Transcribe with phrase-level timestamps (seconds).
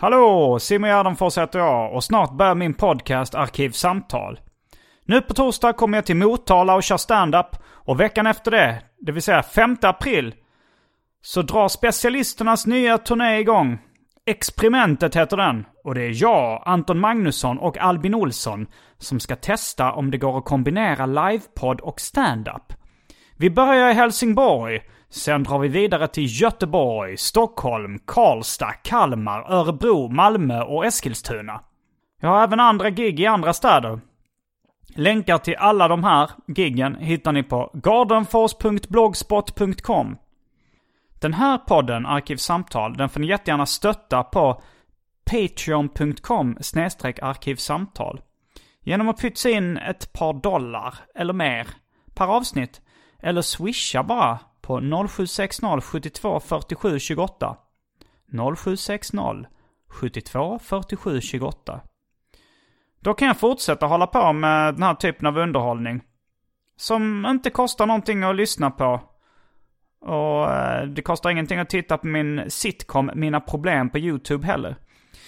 [0.00, 0.58] Hallå!
[0.58, 4.40] Simon Gärdenfors heter jag och snart börjar min podcast Arkivsamtal.
[5.04, 9.12] Nu på torsdag kommer jag till Motala och kör stand-up och veckan efter det, det
[9.12, 10.34] vill säga 5 april,
[11.22, 13.78] så drar specialisternas nya turné igång.
[14.26, 15.66] Experimentet heter den.
[15.84, 18.66] Och det är jag, Anton Magnusson och Albin Olsson
[18.98, 22.72] som ska testa om det går att kombinera livepodd och stand-up.
[23.36, 24.80] Vi börjar i Helsingborg.
[25.10, 31.60] Sen drar vi vidare till Göteborg, Stockholm, Karlstad, Kalmar, Örebro, Malmö och Eskilstuna.
[32.20, 34.00] Jag har även andra gig i andra städer.
[34.94, 40.16] Länkar till alla de här giggen hittar ni på gardenfors.blogspot.com.
[41.20, 44.62] Den här podden, Arkivsamtal, den får ni jättegärna stötta på
[45.30, 46.56] patreon.com
[47.22, 48.20] arkivsamtal.
[48.82, 51.68] Genom att pytsa in ett par dollar eller mer
[52.14, 52.80] per avsnitt.
[53.22, 57.56] Eller swisha bara på 0760 72 47 28.
[58.56, 59.46] 0760
[59.88, 61.80] 72 47 28.
[63.00, 66.00] Då kan jag fortsätta hålla på med den här typen av underhållning.
[66.76, 69.00] Som inte kostar någonting att lyssna på.
[70.00, 74.76] Och eh, det kostar ingenting att titta på min sitcom Mina Problem på YouTube heller.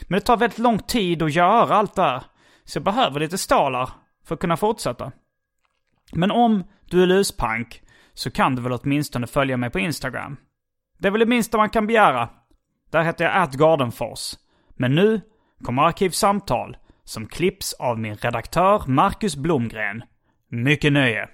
[0.03, 2.23] Men det tar väldigt lång tid att göra allt det här.
[2.65, 3.91] Så jag behöver lite stålar
[4.25, 5.13] för att kunna fortsätta.
[6.13, 7.83] Men om du är luspank
[8.21, 10.37] så kan du väl åtminstone följa mig på Instagram.
[10.99, 12.29] Det är väl det minsta man kan begära.
[12.91, 14.35] Där heter jag atgardenfors.
[14.77, 15.21] Men nu
[15.65, 20.03] kommer Arkivsamtal som klipps av min redaktör Marcus Blomgren.
[20.49, 21.29] Mycket nöje!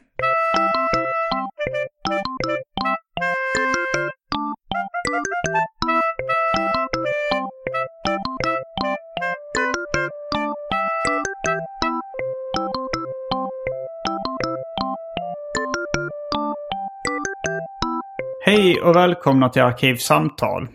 [18.56, 20.69] Hej och välkomna till Arkivsamtal.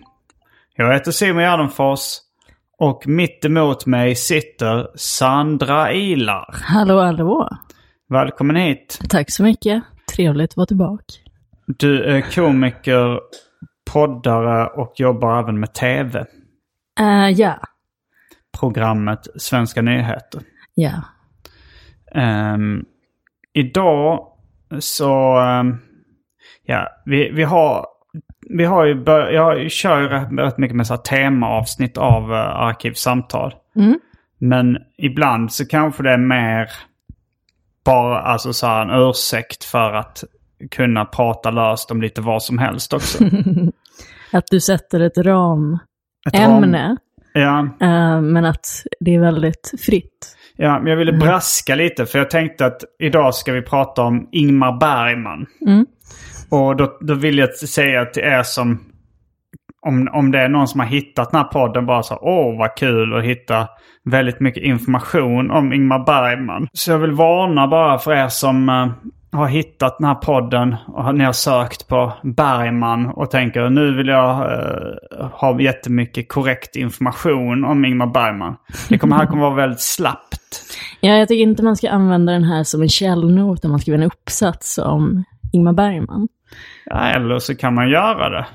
[0.75, 2.17] Jag heter Simon Gärdenfors
[2.77, 6.55] och mitt emot mig sitter Sandra Ilar.
[6.63, 7.49] Hallå, hallå.
[8.09, 8.99] Välkommen hit.
[9.09, 9.83] Tack så mycket.
[10.15, 11.03] Trevligt att vara tillbaka.
[11.67, 13.19] Du är komiker,
[13.93, 16.25] poddare och jobbar även med tv.
[16.99, 17.59] Uh, ja.
[18.59, 20.41] Programmet Svenska nyheter.
[20.73, 20.93] Ja.
[22.15, 22.85] Um,
[23.53, 24.27] idag
[24.79, 25.39] så...
[25.39, 25.79] Um,
[26.71, 27.85] ja, vi, vi har...
[28.49, 32.37] Vi har ju bör, jag kör ju rätt, mycket med så här temaavsnitt av uh,
[32.37, 33.53] Arkivsamtal.
[33.75, 33.99] Mm.
[34.37, 36.69] Men ibland så kanske det är mer
[37.85, 40.23] bara alltså så här en ursäkt för att
[40.71, 43.23] kunna prata löst om lite vad som helst också.
[44.33, 45.79] Att du sätter ett ramämne.
[46.33, 46.97] Ett ram-
[47.33, 48.65] Ja, eh, men att
[48.99, 50.37] det är väldigt fritt.
[50.55, 54.29] ja, men jag ville braska lite för jag tänkte att idag ska vi prata om
[54.31, 55.45] Ingmar Bergman.
[55.67, 55.85] Mm.
[56.51, 58.79] Och då, då vill jag säga till er som,
[59.87, 62.75] om, om det är någon som har hittat den här podden bara så åh vad
[62.75, 63.67] kul att hitta
[64.05, 66.67] väldigt mycket information om Ingmar Bergman.
[66.73, 68.87] Så jag vill varna bara för er som eh,
[69.39, 74.07] har hittat den här podden och ni har sökt på Bergman och tänker nu vill
[74.07, 78.55] jag eh, ha jättemycket korrekt information om Ingmar Bergman.
[78.89, 80.63] Det kommer här kommer vara väldigt slappt.
[80.99, 83.97] Ja, jag tycker inte man ska använda den här som en källnot när man skriver
[83.99, 86.27] en uppsats om Ingmar Bergman.
[86.85, 88.45] Ja, eller så kan man göra det.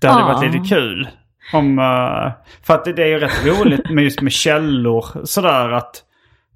[0.00, 0.26] Det hade Ja.
[0.34, 1.08] varit lite kul.
[1.52, 2.32] Om, eh,
[2.66, 5.04] för att det, är ju rätt roligt med just med källor.
[5.24, 6.02] Sådär att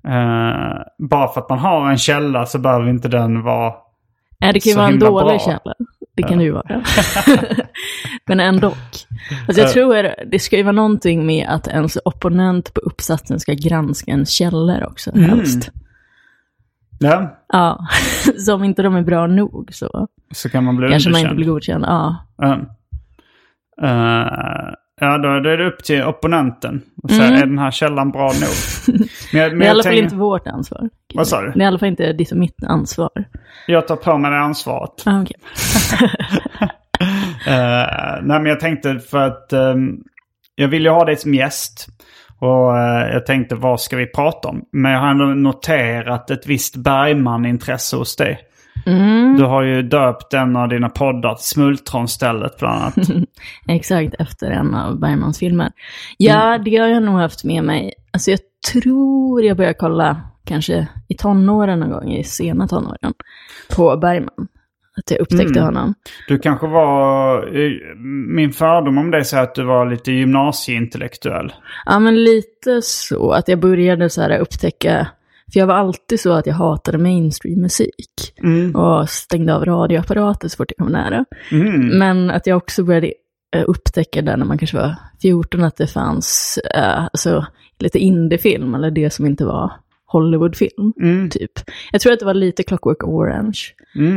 [0.07, 3.75] eh, bara för att man har en källa så behöver inte den vara...
[4.41, 5.39] Nej, det kan ju Så vara en dålig bra.
[5.39, 5.75] källa.
[6.17, 6.83] Det kan det ju vara.
[8.27, 8.75] Men ändå.
[9.49, 13.53] Alltså jag tror det ska ju vara någonting med att ens opponent på uppsatsen ska
[13.55, 15.71] granska ens källor också, helst.
[17.03, 17.87] Ja, Ja,
[18.39, 21.35] så om inte de är bra nog så så kan man bli kanske man inte
[21.35, 21.85] blir godkänd.
[21.85, 22.59] Ja, Ja.
[23.83, 26.83] Eh, ja, då, är det upp till opponenten.
[27.03, 28.97] Och säga, är den här källan bra nog?
[29.33, 30.91] Men jag, men det är i alla fall tänker, inte vårt ansvar.
[31.15, 31.51] Vad sa du?
[31.51, 33.11] Det är i alla fall inte ditt och mitt ansvar.
[33.67, 35.03] jag tar på mig det ansvaret.
[35.07, 35.37] Ah, okej.
[37.47, 39.99] Eh, nej, men jag tänkte för att ehm,
[40.55, 41.87] jag vill ju ha dig som gäst.
[42.41, 44.65] Och eh, jag tänkte, vad ska vi prata om?
[44.73, 48.39] Men jag har noterat ett visst Bergman-intresse hos dig.
[48.87, 49.37] Mm.
[49.37, 52.95] Du har ju döpt en av dina poddar till Smultronstället bland annat.
[53.69, 55.73] Exakt, efter en av Bergmans filmer.
[56.17, 57.93] Ja, det har jag nog haft med mig.
[58.13, 58.41] Alltså jag
[58.73, 63.15] tror jag började kolla, kanske i tonåren någon gång, i sena tonåren,
[63.77, 64.49] på Bergman.
[64.97, 65.95] Att jag upptäckte honom.
[66.29, 67.37] Du kanske var...
[67.57, 67.71] eh,
[68.29, 71.53] Min fördom om dig säger att du var lite gymnasieintellektuell.
[71.87, 75.09] Ja, men lite så att jag började så här upptäcka,
[75.53, 78.35] för jag var alltid så att jag hatade mainstream-musik.
[78.75, 81.25] Och stängde av radioapparater så fort jag kom nära.
[81.53, 81.99] Mm.
[81.99, 83.13] Men att jag också började
[83.57, 87.47] eh, upptäcka där när man kanske var 14 att det fanns eh, alltså,
[87.79, 89.73] lite indiefilm, eller det som inte var
[90.13, 91.31] Hollywoodfilm, Mm.
[91.31, 91.51] typ.
[91.93, 93.59] Jag tror att det var lite Clockwork Orange.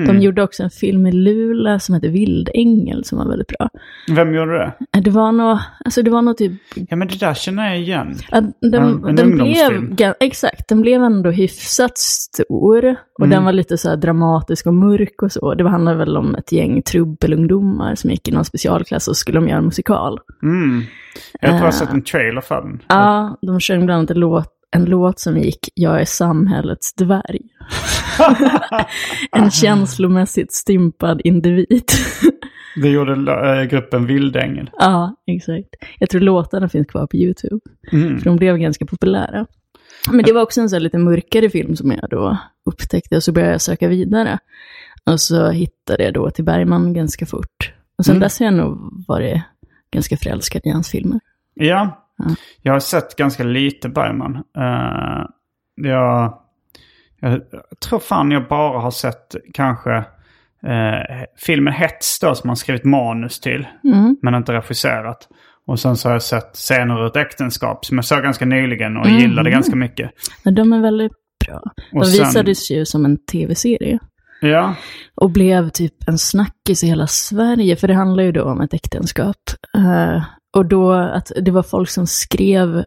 [0.08, 3.70] De gjorde också en film i Luleå som hette Vildängel som var väldigt bra.
[4.12, 4.74] Vem gjorde det?
[4.98, 7.80] Eh, Det var nog, alltså det var nog typ Ja men det där känner jag
[7.80, 8.16] igen.
[8.32, 12.96] Den, En- en den blev, exakt, den blev ändå hyfsat stor.
[13.20, 13.30] Och Mm.
[13.30, 15.54] den var lite så här dramatisk och mörk och så.
[15.54, 19.48] Det handlade väl om ett gäng trubbelungdomar som gick i någon specialklass och skulle de
[19.48, 20.20] göra en musikal.
[20.44, 20.82] Mm.
[21.42, 22.82] Jag tror jag har sett en trailer för den.
[22.88, 27.42] Ja, de sjöng bland annat en låt, en låt som gick Jag är samhällets dvärg.
[29.32, 31.84] en känslomässigt stympad individ.
[32.82, 33.32] Det gjorde
[33.62, 34.70] äh, gruppen Vildängel.
[34.80, 35.70] ja, exakt.
[36.00, 37.60] Jag tror låtarna finns kvar på YouTube.
[37.92, 38.18] Mm.
[38.18, 39.46] För de blev ganska populära.
[40.12, 42.38] Men det var också en sån lite mörkare film som jag då
[42.70, 43.16] upptäckte.
[43.16, 44.40] Och så började jag söka vidare.
[45.06, 47.74] Och så hittade jag då till Bergman ganska fort.
[47.98, 48.22] Och sen Mm.
[48.22, 49.42] dess har jag nog varit
[49.94, 51.20] ganska förälskad i hans filmer.
[51.54, 52.36] Ja, Ja.
[52.62, 54.36] jag har sett ganska lite Bergman.
[54.58, 55.26] Uh,
[55.76, 56.34] jag,
[57.20, 57.42] jag
[57.86, 59.96] tror fan jag bara har sett kanske
[60.68, 63.68] eh, filmen Hets då som han skrivit manus till.
[63.84, 64.18] Mm.
[64.22, 65.28] Men inte regisserat.
[65.68, 68.98] Och sen så har jag sett Scener ur ett äktenskap som jag såg ganska nyligen
[68.98, 69.18] och Mhm.
[69.18, 70.12] gillade ganska mycket.
[70.44, 71.12] Men de är väldigt
[71.48, 71.62] bra.
[71.92, 74.00] De Och sen- visades ju som en tv-serie.
[74.42, 74.76] Ja,
[75.16, 78.74] Och blev typ en snackis i hela Sverige, för det handlar ju då om ett
[78.74, 79.36] äktenskap.
[79.78, 80.24] Eh,
[80.54, 82.84] och då att det var folk som skrev eh,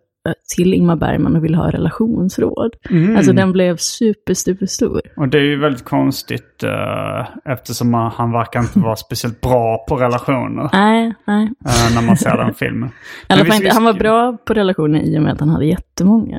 [0.56, 2.74] till Ingmar Bergman och ville ha relationsråd.
[2.90, 3.16] Mm.
[3.16, 5.00] Alltså den blev super, super stor.
[5.16, 9.84] och det är ju väldigt konstigt eh, eftersom han, han verkar inte vara speciellt bra
[9.88, 11.44] på relationer Nej, nej.
[11.44, 12.90] eh, när man ser den filmen.
[13.28, 13.74] Men vi fall ska- inte.
[13.74, 16.38] Han var bra på relationer i och med att han hade jättemånga.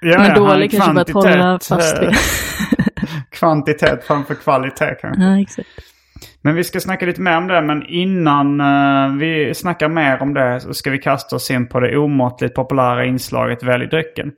[0.00, 2.08] Ja, Men dålig kanske på att hålla fast vid.
[2.08, 2.14] eh,
[3.30, 5.22] Kvantitet framför kvalitet kanske.
[5.24, 5.68] ja, exakt.
[6.48, 7.62] Men vi ska snacka lite mer om det.
[7.62, 11.80] Men innan eh, vi snackar mer om det så ska vi kasta oss in på
[11.80, 14.32] det omåttligt populära inslaget Välj drycken.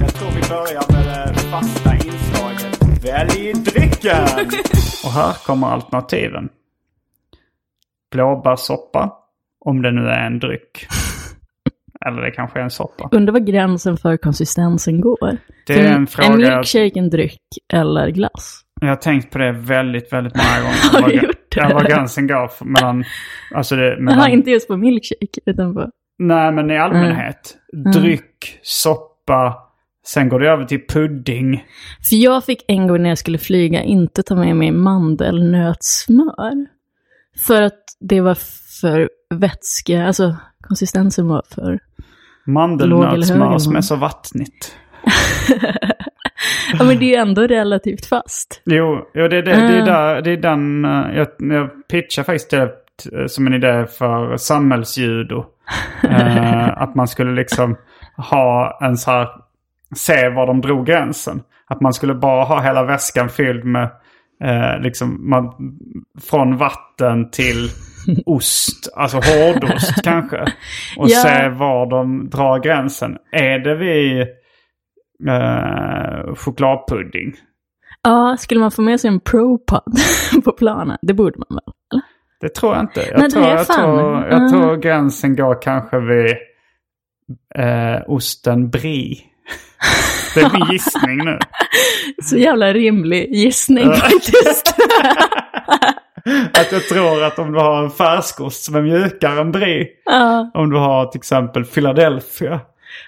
[0.00, 4.48] Jag tror vi börjar med det fasta inslaget Välj drycken!
[5.04, 6.48] Och här kommer alternativen.
[8.12, 9.12] Blåbärssoppa,
[9.64, 10.86] om det nu är en dryck.
[12.06, 13.08] Eller det kanske är en soppa.
[13.12, 15.36] Undrar vad gränsen för konsistensen går.
[15.66, 17.40] Det är en fråga- En milkshake, en dryck
[17.72, 18.60] eller glass?
[18.80, 21.02] Jag har tänkt på det väldigt, väldigt många gånger.
[21.02, 21.60] Har du gjort det?
[21.60, 23.04] Ja, vad gränsen går mellan...
[23.54, 25.90] Alltså det, mellan inte just på milkshake, utan på...
[26.18, 27.56] nej, men i allmänhet.
[27.94, 29.58] Dryck, soppa.
[30.06, 31.64] Sen går det över till pudding.
[32.08, 34.70] För jag fick en gång när jag skulle flyga inte ta med mig
[35.52, 36.66] mandelnötssmör.
[37.46, 38.36] För att det var
[38.80, 41.78] för vätska, alltså konsistensen var för...
[42.46, 44.76] Mandelnötssmör som är så vattnigt.
[46.78, 48.62] Ja men det är ändå relativt fast.
[48.64, 49.84] Jo, jo det, är det, det, är Ah.
[49.84, 50.84] där, det är den...
[50.84, 55.44] eh, Jag, jag pitchar faktiskt det eh, som en idé för samhällsjudo.
[56.02, 57.76] Eh, att man skulle liksom
[58.16, 59.28] ha en så här...
[59.96, 61.42] Se var de drog gränsen.
[61.66, 63.90] Att man skulle bara ha hela väskan fylld med...
[64.44, 65.52] Eh, liksom man,
[66.30, 67.68] från vatten till
[68.26, 68.92] ost.
[68.96, 70.40] Alltså hårdost kanske.
[70.96, 71.18] Och Ja.
[71.22, 73.16] se var de drar gränsen.
[73.32, 74.20] Är det vid
[75.28, 77.34] eh, chokladpudding?
[78.02, 79.98] Ja, skulle man få med sig en ProPod
[80.44, 80.98] på planen?
[81.02, 82.00] Det borde man väl?
[82.40, 83.00] Det tror jag inte.
[83.10, 84.48] Jag, Nej, tror, jag, tror, jag Ah.
[84.48, 86.30] tror gränsen går kanske vid
[87.54, 89.16] eh, osten brie.
[90.34, 91.38] Det är min gissning nu.
[92.22, 94.74] Så jävla rimlig gissning faktiskt.
[96.52, 99.86] Att jag tror att om du har en färskost som är mjukare än brie.
[100.04, 100.50] ja.
[100.54, 102.60] Om du har till exempel Philadelphia.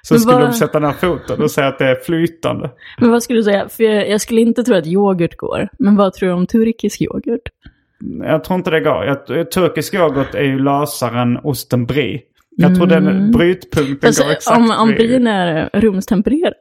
[0.02, 2.70] Så Men skulle vad- de sätta ner foten och säga att det är flytande.
[2.98, 3.68] Men vad skulle du säga?
[3.68, 5.68] För jag, jag skulle inte tro att yoghurt går.
[5.78, 7.42] Men vad tror du om turkisk yoghurt?
[8.22, 9.04] Jag tror inte det går.
[9.28, 12.20] Jag, turkisk yoghurt är ju lösare än osten brie.
[12.56, 16.54] Jag tror den brytpunkten Alltså, går exakt om om brien är rumstempererad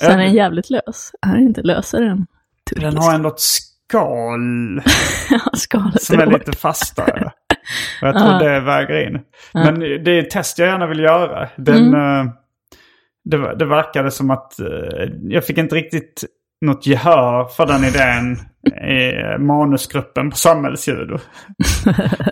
[0.00, 1.12] så är den jävligt lös.
[1.26, 2.26] Är den inte lösare än
[2.70, 2.86] turkisk?
[2.90, 3.40] Den har ändå ett
[3.92, 4.80] skal
[5.58, 6.32] skalet som är hårt.
[6.46, 7.30] lite fastare.
[8.02, 9.18] Och jag tror det väger in.
[9.54, 11.48] Men det är ett test jag gärna vill göra.
[11.56, 12.26] Den, Mm.
[12.26, 12.32] eh,
[13.24, 14.66] det, det verkade som att eh,
[15.22, 16.24] jag fick inte riktigt
[16.60, 18.36] något gehör för den idén
[18.90, 21.08] i manusgruppen på samhällsljud.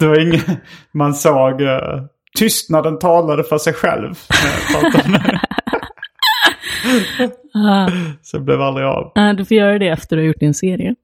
[0.00, 0.46] Det var inget,
[0.94, 2.02] man såg uh,
[2.38, 4.14] tystnaden talade för sig själv.
[8.22, 9.12] Så det blev aldrig av.
[9.36, 10.94] Du får göra det efter du har gjort din serie.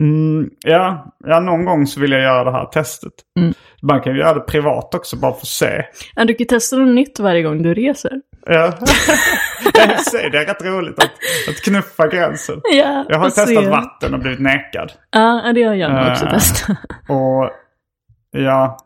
[0.00, 3.12] Mm, ja, ja, någon gång så vill jag göra det här testet.
[3.38, 3.54] Mm.
[3.82, 5.84] Man kan ju göra det privat också bara för att se.
[6.14, 8.12] Ja, du kan testa något nytt varje gång du reser.
[8.46, 8.72] Ja.
[9.74, 11.10] det, är, rätt roligt att,
[11.48, 12.60] att knuffa gränsen.
[12.72, 13.68] Ja, Jag har testat se.
[13.68, 14.92] vatten och blivit nekad.
[15.10, 16.32] Ja, det har jag nog också Eh.
[16.32, 16.76] testat.
[17.08, 17.50] Och
[18.30, 18.76] ja,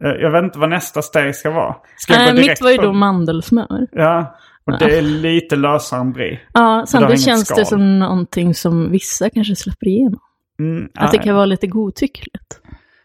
[0.00, 1.76] jag vet inte vad nästa steg ska vara.
[1.96, 3.86] Ska jag gå mitt var ju då mandelsmör.
[3.92, 4.36] Ja,
[4.66, 6.40] och det är lite lösare än brie.
[6.52, 7.58] Ja, samtidigt känns skal.
[7.58, 10.20] det som någonting som vissa kanske släpper igenom.
[10.60, 12.60] Mm, Att det kan vara lite godtyckligt.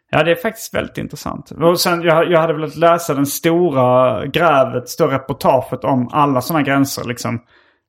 [0.09, 1.51] Ja, det är faktiskt väldigt intressant.
[1.51, 6.63] Och sen, jag, jag hade velat läsa den stora grävet, stora reportaget om alla sådana
[6.65, 7.03] gränser.
[7.07, 7.41] Liksom.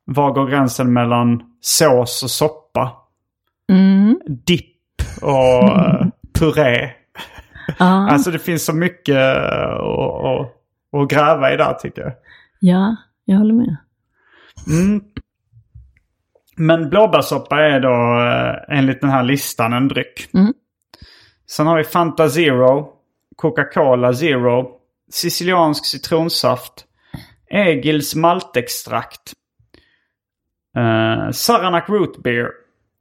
[0.04, 2.92] Var går gränsen mellan sås och soppa?
[3.72, 4.20] Mm.
[4.46, 4.76] Dipp
[5.22, 6.06] och eh,
[6.38, 6.90] puré.
[7.78, 10.52] Alltså det finns så mycket eh, att,
[10.92, 12.12] att gräva i där tycker jag.
[12.60, 13.76] ja, jag håller med.
[14.66, 15.00] Mm.
[16.56, 20.28] Men blåbärssoppa är då eh, enligt den här listan en dryck.
[20.34, 20.52] Mm.
[21.46, 22.88] Sen har vi Fanta Zero,
[23.36, 24.70] Coca-Cola Zero,
[25.10, 26.72] siciliansk citronsaft,
[27.50, 29.32] Egils maltextrakt,
[30.78, 32.50] uh, Saranac Root Beer,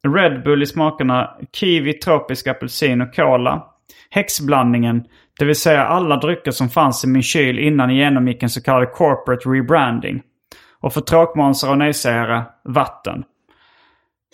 [0.08, 3.66] Red Bull i smakerna kiwi, tropisk apelsin och cola.
[4.10, 5.04] Häxblandningen,
[5.40, 8.62] det vill säga alla drycker som fanns i min kyl innan jag genomgick en så
[8.62, 10.22] kallad corporate rebranding.
[10.80, 13.24] Och för tråkmånsar och nejsägare, vatten.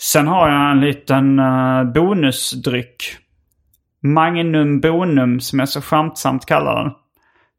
[0.01, 3.17] Sen har jag en liten eh, bonusdryck.
[4.03, 6.93] Magnum Bonum som jag så skämtsamt kallar den.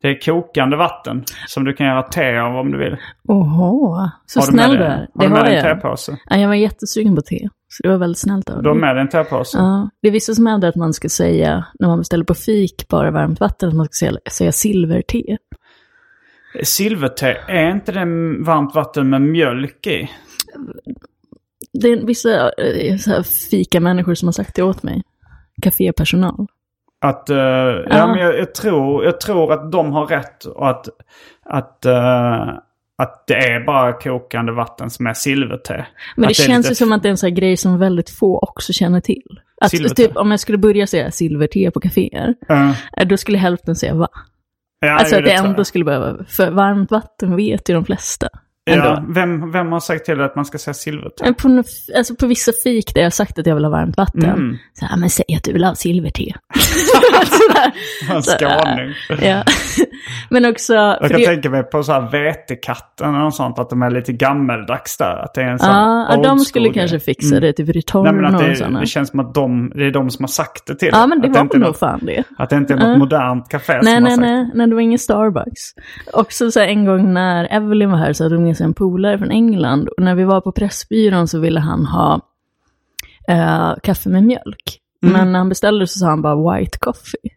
[0.03, 2.97] Det är kokande vatten som du kan göra te av om du vill.
[3.29, 4.91] Åhå, så har snäll du dig- är.
[4.91, 5.77] Har Det du med har dig en jag.
[5.81, 6.17] tepåse?
[6.27, 8.81] Ja, jag var jättesugen på te, så det var väldigt snällt av Du har dig.
[8.81, 9.59] med dig en tepåse?
[9.59, 12.89] Ja, det är vissa som hävdar att man ska säga, när man beställer på fik,
[12.89, 15.37] bara varmt vatten, att man ska säga, säga silverte.
[16.63, 18.05] Silverte, är inte det
[18.45, 20.11] varmt vatten med mjölk i?
[21.73, 25.03] Det är vissa eh, så här, fika-människor som har sagt det åt mig.
[25.63, 26.47] Cafépersonal.
[27.01, 28.07] Att, eh, ja.
[28.07, 30.89] men jag, jag, tror, jag tror att de har rätt och att,
[31.45, 32.49] att, eh,
[32.99, 35.87] att det är bara kokande vatten som är silverte.
[36.17, 37.79] Men det, är känns lite- ju som att det är en sån här grej som
[37.79, 39.41] väldigt få också känner till.
[39.61, 39.95] Att Silverte.
[39.95, 42.35] typ om jag skulle börja säga silverte på kaféer,
[42.97, 44.09] eh, då skulle hälften säga va?
[44.81, 48.29] ja, alltså att det ändå skulle behöva, för varmt vatten vet ju de flesta.
[48.71, 48.85] Ändå.
[48.87, 51.35] Ja, vem, vem har sagt till dig att man ska säga silverte?
[51.43, 51.63] På,
[51.97, 54.57] alltså på vissa fik där jag har sagt att jag vill ha varmt vatten, Mm.
[54.79, 56.23] så här, men säg att du vill ha silverte.
[58.11, 58.95] En skåning.
[59.23, 59.43] Ja.
[60.31, 60.75] Men också...
[60.75, 64.13] Jag kan det- tänka mig på så här vetekatten något sånt, att de är lite
[64.13, 65.17] gammeldags där.
[65.25, 67.05] Att det är en sån Ja, de skulle school kanske grej.
[67.05, 68.81] fixa det, typ Nej, Return men att och det, sådana.
[68.81, 71.21] det känns som att de, det är de som har sagt det till Ja, men
[71.21, 72.25] det att var inte är nog något, fan det.
[72.39, 72.97] Att det inte är något Ja.
[72.97, 75.61] modernt café Nej, som nej, har sagt nej, nej, det var ingen Starbucks.
[76.13, 79.19] Också så här, en gång när Evelyn var här så hade hon sig en polare
[79.19, 79.89] från England.
[79.89, 82.21] Och när vi var på Pressbyrån så ville han ha
[83.29, 84.79] eh, kaffe med mjölk.
[85.03, 85.13] Mm.
[85.13, 87.31] Men när han beställde så sa han bara white coffee.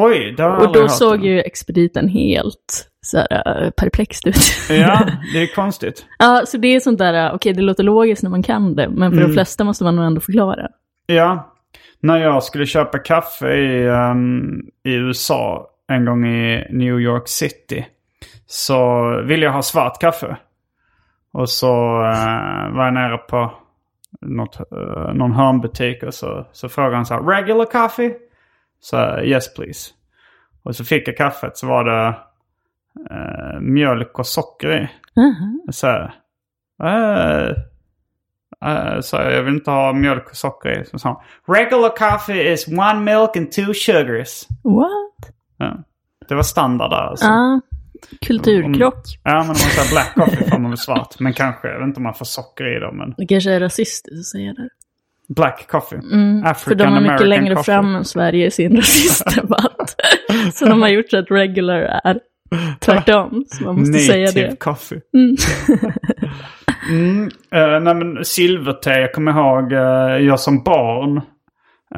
[0.00, 1.26] Oj, det har jag Och då såg det.
[1.26, 4.36] ju expediten helt så här, eh, perplext ut.
[4.70, 6.06] Ja, det är konstigt.
[6.18, 8.88] ja, så det är sånt där, eh, okej det låter logiskt när man kan det,
[8.88, 9.28] men för Mm.
[9.28, 10.68] de flesta måste man nog ändå förklara.
[11.06, 11.54] Ja,
[12.00, 17.86] när jag skulle köpa kaffe i, ehm, i USA en gång i New York City
[18.54, 20.36] så ville jag ha svart kaffe.
[21.32, 21.66] Och så
[22.02, 23.52] eh, var jag nere på
[24.20, 28.14] något, eh, någon hörnbutik och så, så frågade han så här, regular coffee?
[28.80, 29.90] Så jag, yes please.
[30.62, 32.16] Och så fick jag kaffet så var det
[33.10, 34.88] eh, mjölk och socker i.
[35.20, 35.72] Aha.
[35.72, 36.14] Så här,
[36.82, 37.48] äh,
[38.70, 40.84] äh, så jag, vill inte ha mjölk och socker i.
[40.84, 44.46] Så sa han, regular coffee is one milk and two sugars.
[44.62, 45.34] What?
[45.56, 45.76] Ja.
[46.28, 47.26] Det var standard där alltså.
[47.26, 47.60] Ja,
[48.26, 49.04] Kulturkrock.
[49.22, 51.20] Ja, men om man säger black coffee får man väl svart.
[51.20, 52.96] Men kanske, jag vet inte om man får socker i dem.
[52.96, 54.68] Men Det kanske är rasistiskt att säga det.
[55.34, 55.98] black coffee.
[56.12, 57.64] Mm, African För de var mycket American längre coffee.
[57.72, 59.94] fram än Sverige i sin rasistdebatt.
[60.54, 62.18] så de har gjort så att regular är
[62.80, 63.44] tvärtom.
[63.48, 64.56] Så man måste säga Native det.
[64.56, 65.00] coffee.
[65.14, 65.36] Mm.
[67.52, 71.16] eh, nej men silverte, jag kommer ihåg uh, jag som barn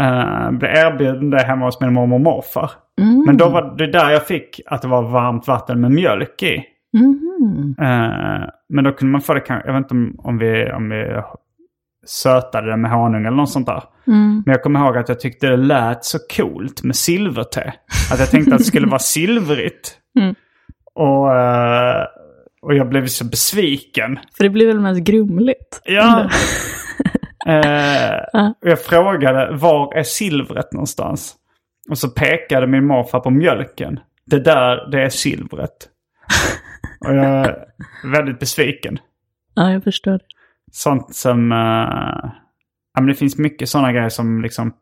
[0.00, 2.70] uh, blev erbjuden det hemma hos min mormor och morfar.
[3.00, 3.24] Mm.
[3.26, 6.64] Men då var det där jag fick att det var varmt vatten med mjölk i.
[6.92, 7.74] Mhm.
[7.80, 10.88] Eh, men då kunde man få det kanske, jag vet inte om, om, vi, om
[10.88, 11.22] vi
[12.06, 13.82] sötade det med honung eller något sånt där.
[14.06, 14.42] Mm.
[14.46, 17.74] Men jag kommer ihåg att jag tyckte det lät så coolt med silverte.
[18.12, 19.98] Att jag tänkte att det skulle vara silvrigt.
[20.18, 20.34] Mm.
[20.94, 22.04] Och, eh,
[22.62, 24.18] och jag blev så besviken.
[24.36, 25.80] För det blir väl mest grumligt.
[25.84, 26.30] Ja.
[27.48, 31.34] Eh, och jag frågade var är silvret någonstans?
[31.90, 34.00] Och så pekade min morfar på mjölken.
[34.24, 35.88] Det där, det är silvret.
[37.06, 37.64] och jag är
[38.12, 38.98] väldigt besviken.
[39.54, 40.20] Ja, jag förstår.
[40.72, 41.52] Sånt som...
[41.52, 42.30] eh,
[42.94, 44.72] ja, men det finns mycket sådana grejer som liksom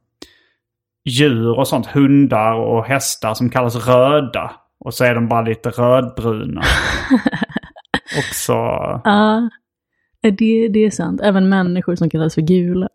[1.05, 1.87] djur och sånt.
[1.87, 4.53] Hundar och hästar som kallas röda.
[4.79, 6.61] Och så är de bara lite rödbruna.
[8.19, 8.53] och så...
[9.05, 9.51] Ja,
[10.31, 11.21] det, det är sant.
[11.21, 12.89] Även människor som kallas för gula.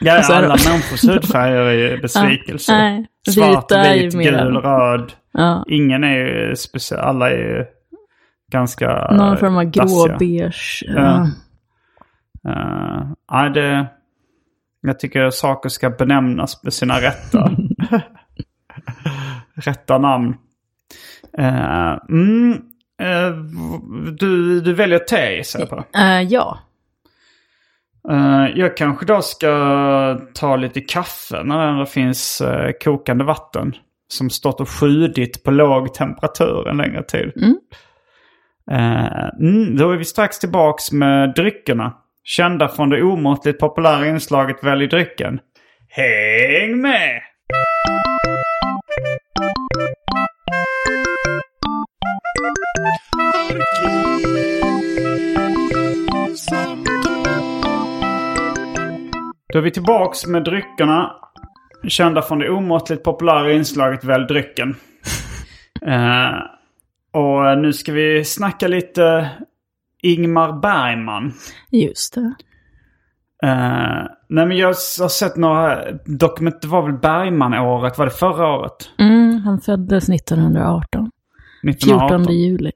[0.00, 2.72] Ja, Och så är alla de- människors hudfärger är ju besvikelse.
[2.72, 5.12] Ja, nej, Svart, vit, gul, röd.
[5.32, 7.00] Ja, Ingen är ju speciell.
[7.00, 7.64] Alla är ju
[8.52, 10.06] ganska någon form av dassiga.
[10.08, 10.84] grå-beige.
[10.86, 11.26] Ja.
[12.48, 13.86] Uh, ja, det,
[14.80, 17.50] jag tycker saker ska benämnas med sina rätta,
[19.54, 20.34] rätta namn.
[21.38, 22.52] Eh, mm,
[23.02, 23.30] eh,
[24.18, 25.84] du, du väljer te gissar jag på.
[25.98, 26.58] Eh, ja.
[28.08, 33.72] Eh, jag kanske då ska ta lite kaffe när det finns eh, kokande vatten.
[34.08, 37.32] Som stått och sjudit på låg temperatur en längre tid.
[37.36, 37.56] Mm.
[38.70, 41.94] Eh, mm, då är vi strax tillbaks med dryckerna.
[42.24, 45.40] Kända från det omåttligt populära inslaget Välj drycken.
[45.88, 47.20] Häng med!
[59.52, 61.12] Då är vi tillbaks med dryckerna.
[61.88, 64.76] Kända från det omåttligt populära inslaget Välj drycken.
[65.86, 66.38] Eh,
[67.12, 69.30] och nu ska vi snacka lite
[70.02, 71.32] Ingmar Bergman.
[71.70, 72.34] Just det.
[73.42, 76.62] Eh, nej men jag har sett några dokument.
[76.62, 77.98] Det var väl Bergman-året?
[77.98, 78.90] Var det förra året?
[78.98, 81.10] Mm, han föddes 1918.
[81.68, 82.24] 1918.
[82.24, 82.72] 14 juli.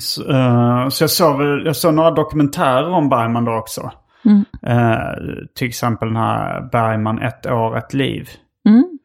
[0.00, 3.90] Så, eh, så jag såg, jag såg några dokumentärer om Bergman då också.
[4.24, 4.44] Mm.
[4.62, 5.14] Eh,
[5.54, 8.28] till exempel den här Bergman ett år, ett liv.
[8.68, 8.98] Mm.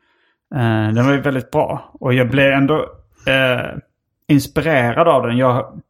[0.55, 1.91] Eh, den var ju väldigt bra.
[1.93, 2.75] Och jag blev ändå
[3.27, 3.77] eh,
[4.27, 5.37] inspirerad av den.
[5.37, 5.81] Jag,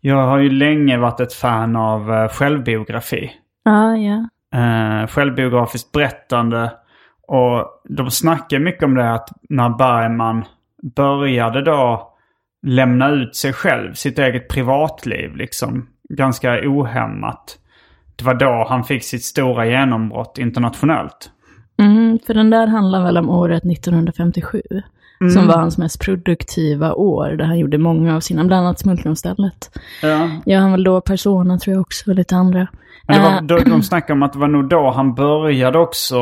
[0.00, 3.32] jag har ju länge varit ett fan av självbiografi.
[3.64, 4.28] Ja.
[4.60, 6.72] Eh, självbiografiskt berättande.
[7.28, 10.44] Och de snackar mycket om det att när Bergman
[10.96, 12.12] började då
[12.62, 15.88] lämna ut sig själv, sitt eget privatliv liksom.
[16.08, 17.58] Ganska ohämmat.
[18.20, 21.30] Det var då han fick sitt stora genombrott internationellt.
[21.78, 24.62] Mm, för den där handlar väl om året 1957.
[25.34, 29.78] Som var hans mest produktiva år, där han gjorde många av sina, bland annat Smultronstället.
[30.02, 30.30] Ja.
[30.44, 32.66] Ja, han var då Persona tror jag också, och lite andra.
[33.06, 35.78] Men det var, Eh, då, de snackade om att det var nog då han började
[35.78, 36.16] också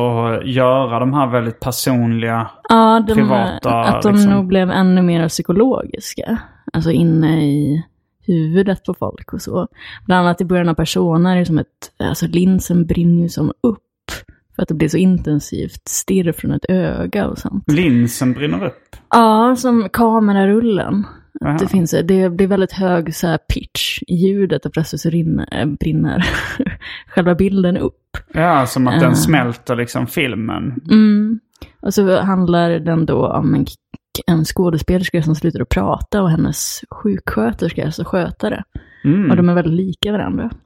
[0.44, 2.50] göra de här väldigt personliga...
[2.68, 4.32] Ja, de, privata, att de liksom.
[4.32, 6.38] nog blev ännu mer psykologiska.
[6.72, 7.84] Alltså inne i
[8.28, 9.68] huvudet på folk och så.
[10.06, 13.52] Bland annat i början av Persona är det som ett, alltså linsen brinner ju som
[13.62, 13.84] upp.
[14.56, 17.72] För att det blir så intensivt stirr från ett öga och sånt.
[17.72, 18.96] Linsen brinner upp.
[19.10, 21.06] Ja, som kamerarullen.
[21.40, 25.10] Att det, finns, det blir väldigt hög så här, pitch i ljudet och plötsligt så
[25.10, 26.26] rinner, äh, brinner
[27.08, 28.16] själva bilden upp.
[28.32, 30.80] Ja, som att den smälter liksom filmen.
[30.90, 31.40] Mm.
[31.80, 33.66] Och så handlar den då om en,
[34.26, 38.64] en skådespelerska som slutar att prata och hennes sjuksköterska, alltså skötare.
[39.04, 39.30] Mm.
[39.30, 40.50] Och de är väldigt lika varandra.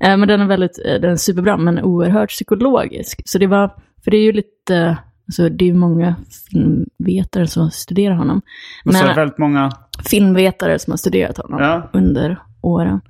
[0.00, 3.22] Eh, men den är väldigt, eh, den är superbra, men oerhört psykologisk.
[3.24, 3.68] Så det var,
[4.04, 6.14] för det är ju lite, alltså det är många
[6.50, 8.42] filmvetare som studerar honom.
[8.84, 9.72] Och så är Men väldigt många...
[10.10, 11.90] filmvetare som har studerat honom Ja.
[11.92, 13.00] under åren.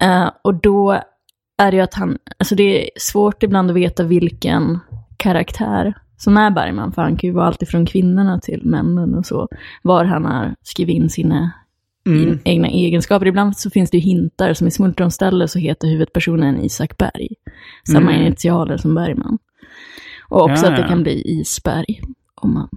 [0.00, 0.92] Eh, och då
[1.58, 4.78] är det ju att han, alltså det är svårt ibland att veta vilken
[5.16, 9.26] karaktär som är Bergman, för han kan ju vara allt ifrån kvinnorna till männen och
[9.26, 9.48] så,
[9.82, 11.50] var han har skrivit in sina
[12.06, 12.38] Mm.
[12.44, 13.26] egna egenskaper.
[13.26, 17.28] Ibland så finns det ju hintar, som i Smultronställe så heter huvudpersonen Isak Berg.
[17.92, 18.26] Samma Mm.
[18.26, 19.38] initialer som Bergman.
[20.28, 20.88] Och också Ja, att det ja.
[20.88, 22.00] kan bli Isberg.
[22.34, 22.68] Om man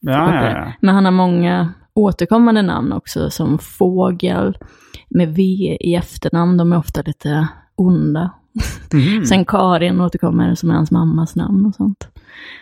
[0.00, 4.58] Ja, men han har många återkommande namn också, som Fågel
[5.10, 5.42] med V
[5.80, 6.56] i efternamn.
[6.56, 8.30] De är ofta lite onda.
[8.92, 9.24] Mhm.
[9.24, 12.08] Sen Karin återkommer som är hans mammas namn och sånt.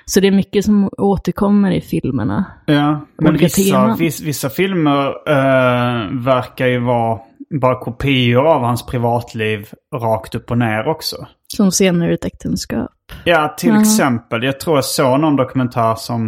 [0.05, 2.45] Så det är mycket som återkommer i filmerna.
[2.67, 3.97] Ja, men vissa, teman.
[3.99, 7.19] viss, vissa filmer eh, verkar ju vara
[7.61, 11.17] bara kopior av hans privatliv rakt upp och ner också.
[11.57, 12.91] Som scener ur ett äktenskap.
[13.25, 13.81] Ja, till Ja.
[13.81, 14.43] exempel.
[14.43, 16.27] Jag tror jag såg någon dokumentär som...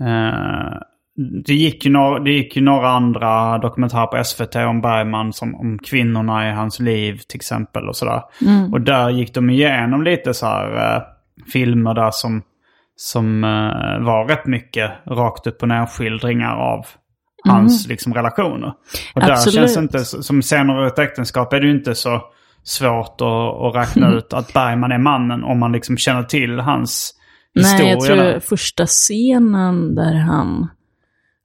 [0.00, 0.78] Eh,
[1.46, 5.54] det, gick ju några, det gick ju några andra dokumentärer på SVT om Bergman, som
[5.54, 8.22] om kvinnorna i hans liv till exempel och sådär.
[8.72, 11.02] Och där gick de igenom lite så här eh,
[11.52, 12.42] filmer där som,
[12.96, 16.86] som eh, var rätt mycket rakt upp och ner skildringar av
[17.44, 18.72] hans liksom, relationer.
[19.14, 19.54] Och där Absolut.
[19.54, 22.20] känns det inte, som scener ur ett äktenskap är det ju inte så
[22.64, 27.14] svårt att, att räkna ut att Bergman är mannen om man liksom känner till hans
[27.54, 27.84] historia.
[27.84, 28.40] Nej, jag tror där.
[28.40, 30.68] första scenen där han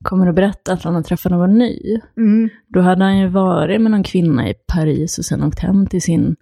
[0.04, 2.00] kommer att berätta att han har träffat någon ny.
[2.18, 2.50] Mm.
[2.74, 6.02] Då hade han ju varit med någon kvinna i Paris och sen åkt hem till
[6.02, 6.36] sin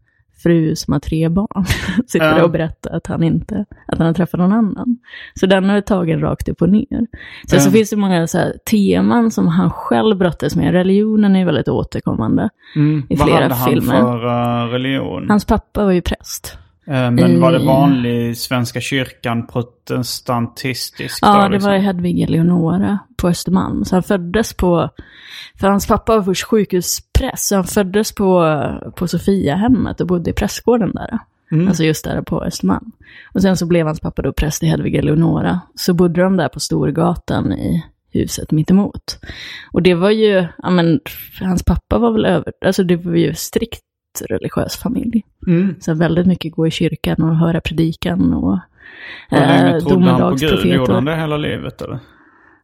[0.45, 1.65] fru som har tre barn.
[2.07, 2.43] Sitter Ja.
[2.43, 4.97] och berättar att han inte, att han har träffat någon annan.
[5.39, 7.07] Så den har tagit rakt upp och ner.
[7.49, 7.71] Sen så Ja.
[7.73, 10.71] finns det många så här, teman som han själv brottas med.
[10.71, 13.03] Religionen är väldigt återkommande Mm.
[13.09, 14.01] i Vad flera hade han filmer.
[14.01, 15.25] för eh, religion?
[15.29, 16.57] Hans pappa var ju präst.
[16.87, 21.19] Eh, men var det i- vanlig Svenska kyrkan protestantistisk?
[21.21, 21.71] Ja, då, det liksom?
[21.71, 23.85] var Hedvig Eleonora på Östermalm.
[23.85, 24.89] Så han föddes på,
[25.59, 28.59] för hans pappa var först sjukhuspräst, så han föddes på,
[28.95, 31.19] på Sofiahemmet och bodde i prästgården där.
[31.51, 31.67] Mm.
[31.67, 32.91] Alltså just där på Östermalm.
[33.33, 35.59] Och sen så blev hans pappa då präst i Hedvig Eleonora.
[35.75, 39.19] Så bodde de där på Storgatan i huset mittemot.
[39.71, 40.99] Och det var ju, ja men,
[41.39, 43.81] hans pappa var väl över, alltså det var ju strikt
[44.29, 45.23] religiös familj.
[45.47, 45.75] Mm.
[45.79, 48.59] Så väldigt mycket gå i kyrkan och höra predikan och
[49.31, 49.81] eh, han Gud?
[49.81, 50.93] Gjorde domedagsprofeter.
[50.93, 51.99] han det hela livet eller?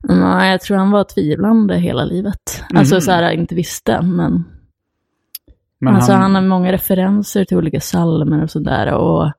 [0.03, 2.63] Nej, jag tror han var tvivlande hela livet.
[2.75, 3.01] Alltså Mhm.
[3.01, 4.43] så här, inte visste, men...
[5.79, 6.35] Men alltså han...
[6.35, 8.93] har många referenser till olika psalmer och sådär.
[8.93, 9.31] Och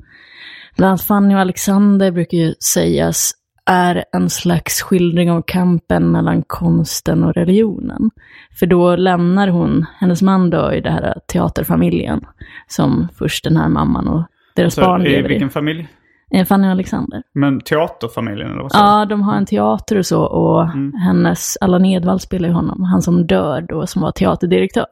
[0.76, 3.32] bland annat Fanny och Alexander brukar ju sägas
[3.70, 8.10] är en slags skildring av kampen mellan konsten och religionen.
[8.58, 12.20] För då lämnar hon, hennes man då i det här teaterfamiljen,
[12.66, 14.24] som först den här mamman och
[14.56, 15.32] deras barn så, i lever i.
[15.32, 15.88] vilken familj?
[16.48, 17.22] Fanny och Alexander.
[17.34, 20.92] Men teaterfamiljen eller vad Ja, de har en teater och så och Mm.
[20.94, 24.86] hennes, Allan Edwall spelar ju honom, han som dör då, som var teaterdirektör.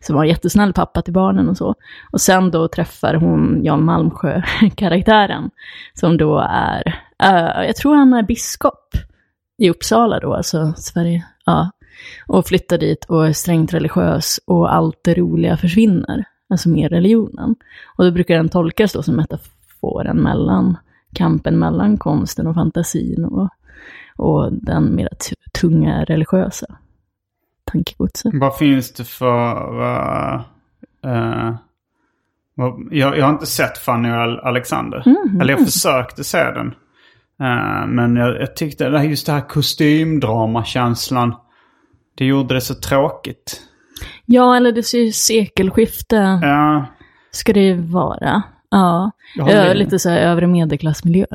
[0.00, 1.74] Som var en jättesnäll pappa till barnen och så.
[2.12, 4.42] Och sen då träffar hon Jan Malmsjö,
[4.76, 5.50] karaktären,
[5.94, 8.94] som då är, eh, jag tror han är biskop
[9.58, 11.26] i Uppsala då, alltså Sverige.
[11.44, 11.70] Ja.
[12.26, 17.54] Och flyttar dit och är strängt religiös och allt det roliga försvinner, alltså med religionen.
[17.96, 20.76] Och då brukar den tolkas då som metaforen mellan
[21.14, 23.48] kampen mellan konsten och fantasin och,
[24.16, 25.08] och den mer
[25.60, 26.66] tunga religiösa
[27.64, 28.32] tankegodset.
[28.34, 29.82] Vad finns det för...
[31.04, 31.54] eh,
[32.54, 35.02] vad- jag, jag har inte sett Fanny och Al- Alexander.
[35.06, 35.40] Mhm.
[35.40, 36.74] Eller jag försökte se den.
[37.40, 41.34] Eh, men jag, jag tyckte just det här kostymdramakänslan.
[42.14, 43.60] Det gjorde det så tråkigt.
[44.26, 46.86] Ja, eller det ser ju sekelskifte Ja,
[47.30, 48.42] ska det ju vara.
[48.70, 49.10] Ja,
[49.50, 51.26] Ö, lite så här övre medelklassmiljö.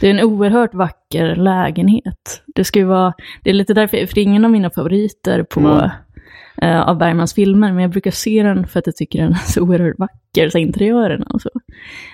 [0.00, 2.42] Det är en oerhört vacker lägenhet.
[2.54, 5.42] Det ska ju vara, det är lite därför, för det är ingen av mina favoriter
[5.42, 5.90] på, Mm.
[6.62, 9.36] Eh, av Bergmans filmer, men jag brukar se den för att jag tycker den är
[9.52, 11.50] så oerhört vacker, så interiörerna och så.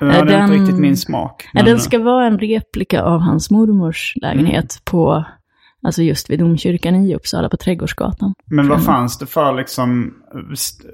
[0.00, 1.48] Ja, är den- inte riktigt min smak.
[1.54, 5.24] Men- den ska vara en replika av hans mormors lägenhet på,
[5.86, 8.34] alltså just vid domkyrkan i Uppsala på Trädgårdsgatan.
[8.50, 10.14] Men vad fanns det för liksom,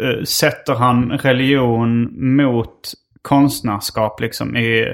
[0.01, 4.85] eh, sätter han religion mot konstnärskap liksom i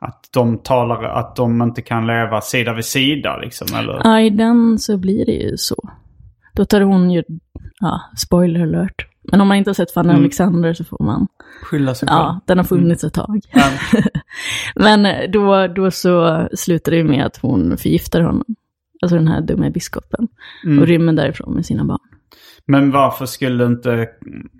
[0.00, 4.00] att de talar, att de inte kan leva sida vid sida liksom eller?
[4.04, 5.76] Ja, i den så blir det ju så.
[6.54, 7.22] Då tar hon ju,
[7.80, 9.06] ja, spoiler alert.
[9.32, 10.20] Men om man inte har sett Fanny Mm.
[10.22, 11.28] Alexander så får man,
[11.62, 12.18] Skylla sig själv.
[12.18, 13.40] ja, den har funnits ett tag.
[13.52, 13.64] Ja.
[14.74, 18.44] Men då, då så slutar det med att hon förgiftar honom.
[19.02, 20.28] Alltså den här dumma biskopen.
[20.64, 20.78] Mm.
[20.78, 21.98] Och rymmer därifrån med sina barn.
[22.66, 24.08] Men varför skulle inte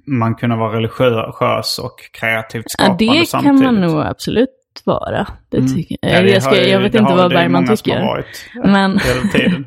[0.06, 3.62] man kunna vara religiös och kreativt Ja, skapande det samtidigt?
[3.62, 4.48] kan man nog absolut
[4.84, 5.26] vara.
[5.48, 5.74] Det Mm.
[5.74, 6.24] tycker Ja, jag.
[6.24, 8.24] det Jag, ska, jag vet det inte har- vad det Bergman tycker.
[8.64, 8.98] Men.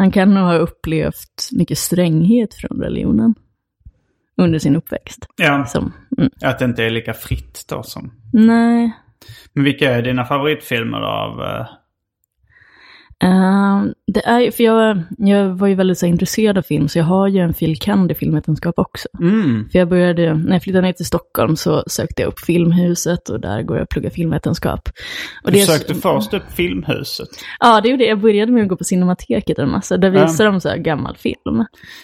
[0.00, 3.34] han kan nog ha upplevt mycket stränghet från religionen.
[4.36, 5.26] Under sin uppväxt.
[5.36, 8.12] Ja, Som, mm, att det inte är lika fritt då som...
[8.32, 8.92] nej,
[9.52, 11.40] Men vilka är dina favoritfilmer av...
[13.22, 16.88] eh, Eh, det är för jag, jag var ju väldigt så, här, intresserad av film,
[16.88, 19.08] så jag har ju en filkand i filmvetenskap också.
[19.20, 19.68] Mm.
[19.72, 23.40] För jag började, när jag flyttade ner till Stockholm så sökte jag upp Filmhuset och
[23.40, 24.88] där går jag att plugga filmvetenskap.
[25.44, 27.28] Och Du det är så- sökte först upp Filmhuset.
[27.60, 28.10] Ja, det gjorde jag.
[28.10, 29.96] Jag började med att gå på Cinemateket en massa.
[29.96, 31.36] Där visar de så här gammal film.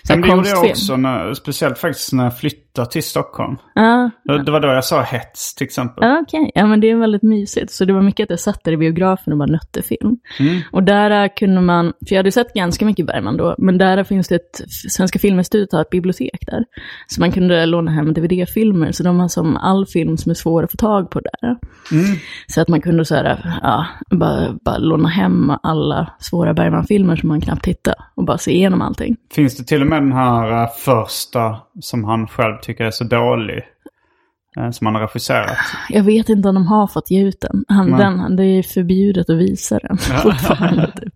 [0.06, 3.56] Så här Men det gjorde jag också, när, speciellt faktiskt när jag flyttade till Stockholm.
[3.74, 4.10] Ja,
[4.44, 6.04] Det var då jag sa hets till exempel.
[6.04, 6.50] Ja, okej.
[6.54, 7.72] Ja, men det är väldigt mysigt.
[7.72, 10.18] Så det var mycket att jag satt där i biografen och bara nötte film.
[10.38, 10.60] Mm.
[10.72, 14.28] Och där kunde man, för jag hade sett ganska mycket Bergman då, men där finns
[14.28, 14.60] det ett,
[14.90, 16.64] Svenska Filminstitutet har ett bibliotek där.
[17.06, 20.62] Så man kunde låna hem DVD-filmer, så de har som all film som är svår
[20.62, 21.56] att få tag på där.
[21.92, 22.16] Mm.
[22.46, 27.28] Så att man kunde så här, ja, bara, bara låna hem alla svåra Bergman-filmer som
[27.28, 29.16] man knappt hittade och bara se igenom allting.
[29.34, 33.04] Finns det till och med den här eh, första som han själv tycker är så
[33.04, 33.62] dålig?
[34.56, 35.56] eh, Som han har regisserat.
[35.88, 37.64] Jag vet inte om de har fått ge ut den.
[37.68, 40.92] Han, den det är förbjudet att visa den fortfarande.
[40.96, 41.14] Typ.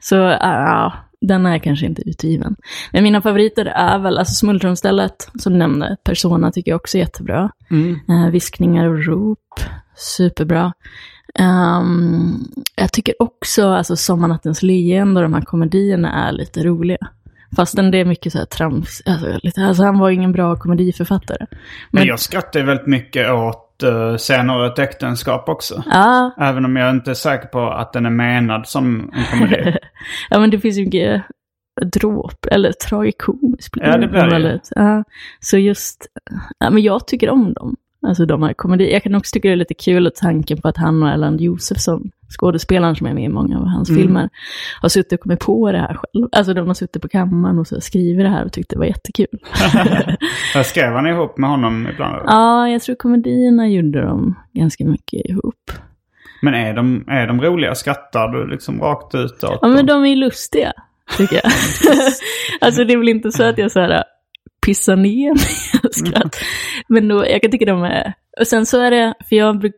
[0.00, 2.56] Så ja, den är kanske inte utgiven.
[2.92, 7.00] Men mina favoriter är väl, alltså Smultronstället, som du nämnde, Persona tycker jag också är
[7.00, 7.50] jättebra.
[7.70, 8.00] Mm.
[8.08, 9.60] Eh, viskningar och rop,
[9.96, 10.72] superbra.
[11.34, 12.34] Ehm,
[12.76, 16.98] jag tycker också, alltså Sommarnattens leende och de här komedierna är lite roliga.
[17.56, 21.46] Fastän det är mycket så här trams, alltså, lite, alltså han var ingen bra komediförfattare.
[21.90, 25.82] Men jag skrattar väldigt mycket åt uh, Senare ett äktenskap också.
[25.86, 29.76] Ja, Även om jag inte är säker på att den är menad som en komedi.
[30.30, 31.22] ja, men det finns ju mycket
[31.84, 33.74] dråp, eller tragikomiskt.
[33.76, 34.60] Ja, det blir det.
[34.70, 35.04] Ja,
[35.40, 36.06] så just,
[36.58, 37.76] ja, men jag tycker om dem.
[38.06, 38.92] Alltså de här komedier.
[38.92, 41.40] Jag kan också tycka det är lite kul att tanken på att han och Erland
[41.40, 44.02] Josefsson, skådespelaren som är med i många av hans Mm.
[44.02, 44.28] filmer,
[44.82, 46.28] har suttit och kommit på det här själv.
[46.32, 48.86] Alltså de har suttit på kammaren och så skrivit det här och tyckt det var
[48.86, 49.38] jättekul.
[50.54, 52.22] Jag skrev han ihop med honom ibland.
[52.26, 55.70] ja, jag tror komedierna gjorde de ganska mycket ihop.
[56.42, 57.74] Men är de, är de roliga?
[57.74, 60.72] Skrattar du liksom rakt ut åt Ja, men de är lustiga,
[61.18, 61.44] tycker jag.
[62.60, 64.04] alltså det är väl inte så att jag så här
[64.66, 66.30] pissar ner mig.
[66.88, 68.12] Men då, jag kan tycka de är...
[68.40, 69.74] Och sen så är det, för jag bruk,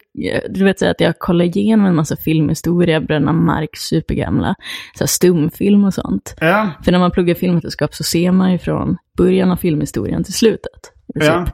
[0.51, 4.55] du vet så att jag kollar igenom en massa filmhistoria, Bröderna Marx, supergamla,
[4.95, 6.35] så här stumfilm och sånt.
[6.41, 10.35] Ja, För när man pluggar filmvetenskap så ser man ju från början av filmhistorien till
[10.35, 10.93] slutet.
[11.15, 11.47] Ja.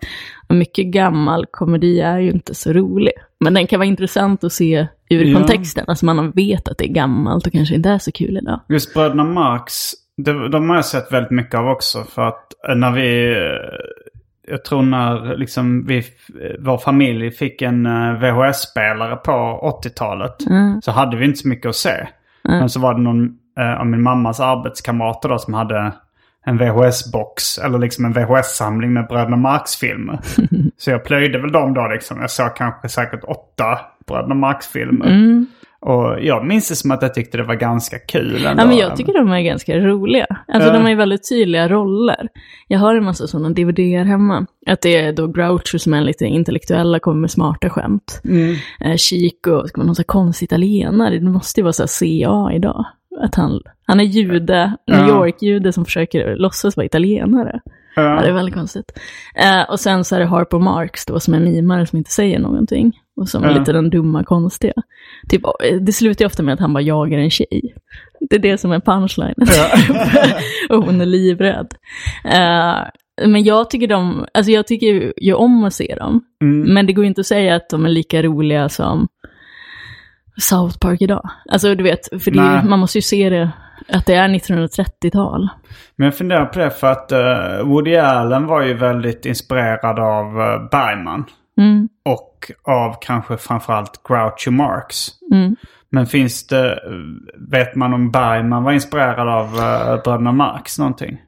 [0.48, 3.12] Och mycket gammal komedi är ju inte så rolig.
[3.40, 5.38] Men den kan vara intressant att se ur Ja.
[5.38, 5.84] kontexten.
[5.88, 8.60] Alltså man vet att det är gammalt och kanske inte är så kul idag.
[8.68, 9.72] just Bröderna Marx,
[10.16, 12.04] det, de har jag sett väldigt mycket av också.
[12.04, 16.02] För att eh, när vi, eh, jag tror när liksom vi,
[16.58, 19.32] vår familj fick en eh, VHS-spelare på
[19.82, 20.46] 80-talet.
[20.46, 20.82] Mm.
[20.82, 22.06] Så hade vi inte så mycket att se.
[22.48, 25.92] Men så var det någon eh, av min mammas arbetskamrater då som hade
[26.46, 27.58] en VHS-box.
[27.64, 30.18] Eller liksom en VHS-samling med Bröderna Marx-filmer.
[30.78, 32.20] så jag plöjde väl dem då liksom.
[32.20, 35.06] Jag såg kanske säkert åtta Bröderna Marx-filmer.
[35.06, 35.46] Mm.
[35.86, 38.62] Och jag minns det som att jag tyckte det var ganska kul ändå.
[38.62, 40.26] Ja, men jag tycker de är ganska roliga.
[40.48, 40.72] Alltså Ja.
[40.74, 42.28] de har ju väldigt tydliga roller.
[42.68, 44.46] Jag har en massa sådana DVDer hemma.
[44.66, 48.20] Att det är då Groucho som är lite intellektuella, kommer med smarta skämt.
[48.24, 48.54] Mm.
[48.80, 52.52] Eh, Chico, ska man någon sån här konstig italienare, det måste ju vara så CA
[52.54, 52.84] idag.
[53.20, 55.08] Att han, han är jude, New Ja.
[55.08, 57.60] York-jude som försöker låtsas vara italienare.
[57.96, 58.34] Ja, det är Ja.
[58.34, 58.92] väldigt konstigt.
[59.34, 62.38] Eh, och sen så är det Harpo Marx då, som är mimare som inte säger
[62.38, 62.92] någonting.
[63.16, 63.58] Och som är Ja.
[63.58, 64.72] lite den dumma, konstiga.
[65.28, 67.74] Typ, eh, det slutar ju ofta med att han bara jagar en tjej.
[68.30, 69.34] Det är det som är punchlinen.
[70.70, 71.74] och hon är livrädd.
[72.24, 72.76] Eh,
[73.26, 76.20] men jag tycker de, alltså jag tycker ju, ju om att se dem.
[76.42, 76.74] Mm.
[76.74, 79.08] Men det går ju inte att säga att de är lika roliga som
[80.40, 81.30] South Park idag.
[81.50, 83.50] Alltså du vet, för ju- man måste ju se det,
[83.88, 85.48] att det är 1930-tal.
[85.96, 90.26] Men jag funderar på det för att eh, Woody Allen var ju väldigt inspirerad av
[90.26, 91.24] uh, Bergman.
[91.58, 95.08] Mm, Och av kanske framförallt Groucho Marx.
[95.32, 95.56] mm.
[95.90, 96.78] Men finns det,
[97.50, 101.20] vet man om Bergman var inspirerad av uh, Bröderna Marx någonting?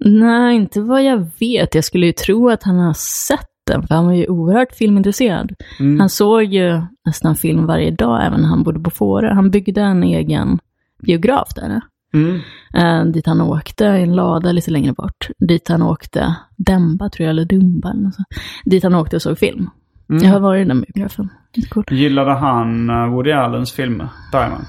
[0.00, 1.74] Nej, inte vad jag vet.
[1.74, 2.92] Jag skulle ju tro att han har
[3.28, 5.52] sett den, för han var ju oerhört filmintresserad.
[5.80, 6.00] Mm.
[6.00, 9.34] Han såg ju nästan film varje dag, även när han bodde på Fårö.
[9.34, 10.58] Han byggde en egen
[11.02, 11.80] biograf där.
[12.14, 12.40] Mm.
[12.74, 15.28] Eh, dit han åkte, i en lada lite längre bort.
[15.48, 18.28] Dit han åkte, Demba tror jag, eller Dumba eller något sånt.
[18.64, 19.70] Dit han åkte och såg film.
[20.10, 20.22] Mm.
[20.24, 21.28] Jag har varit i den biografen.
[21.90, 24.64] Gillade han uh, Woody Allens filmer, Bergman?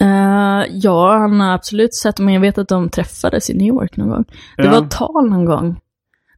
[0.00, 3.96] Eh, ja, han har absolut sett men jag vet att de träffades i New York
[3.96, 4.24] någon gång.
[4.56, 4.70] Det Ja.
[4.70, 5.80] var ett tal någon gång.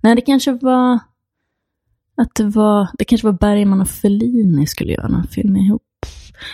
[0.03, 0.95] Nej, det kanske var...
[2.17, 2.89] Att det var...
[2.99, 5.83] Det kanske var Bergman och Fellini skulle göra någon film ihop.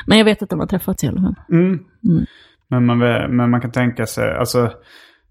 [0.07, 1.35] Men jag vet att de har träffats i alla fall.
[1.53, 1.79] Mm.
[2.05, 2.27] Mm.
[2.71, 2.99] Men, man,
[3.37, 4.71] men man kan tänka sig, alltså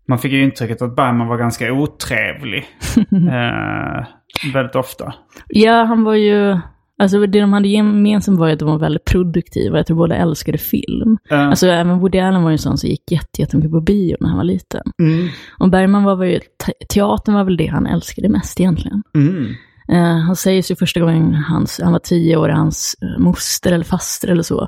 [0.07, 2.65] man fick ju intrycket att Bergman var ganska otrevlig.
[3.11, 4.05] eh,
[4.53, 5.13] väldigt ofta.
[5.47, 6.57] Ja, han var ju...
[7.01, 9.77] Alltså det de hade gemensamt var ju att de var väldigt produktiva.
[9.77, 11.17] Jag tror båda älskade film.
[11.31, 14.17] Eh, Alltså även Woody Allen var ju en sån som gick jätte- jättemycket på bio
[14.19, 14.81] när han var liten.
[15.01, 15.27] mm,
[15.59, 19.03] Och Bergman var väl, te- teatern var väl det han älskade mest egentligen.
[19.15, 19.45] mm.
[19.91, 24.27] Eh, han säger ju första gången hans, han var tio år, hans moster eller faster
[24.27, 24.67] eller så,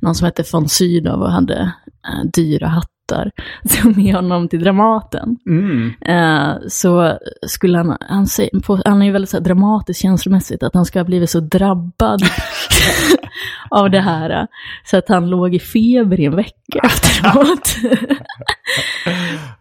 [0.00, 1.72] någon som hette von Sydow och hade
[2.08, 3.30] eh, dyra hattar,
[3.82, 5.36] tog med honom till Dramaten.
[5.46, 5.92] Mm.
[6.06, 10.62] Eh, så skulle han, han, säger, på, han är ju väldigt så här, dramatiskt känslomässigt,
[10.62, 12.22] att han ska ha blivit så drabbad
[13.70, 14.44] av det här, eh,
[14.84, 17.76] så att han låg i feber i en vecka efteråt.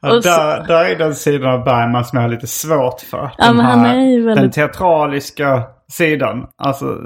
[0.02, 3.32] Ja, där, där är den sidan av Bergman som jag har lite svårt för.
[3.38, 6.48] Ja, Den han här- Den teatraliska sidan.
[6.58, 6.98] Alltså,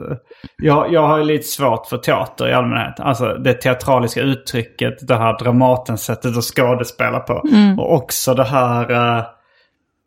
[0.58, 3.00] jag, jag har ju lite svårt för teater i allmänhet.
[3.00, 7.44] Alltså det teatraliska uttrycket, det här Dramaten-sättet att skådespela på.
[7.54, 7.80] Mm.
[7.80, 8.91] Och också det här...
[8.91, 9.24] eh,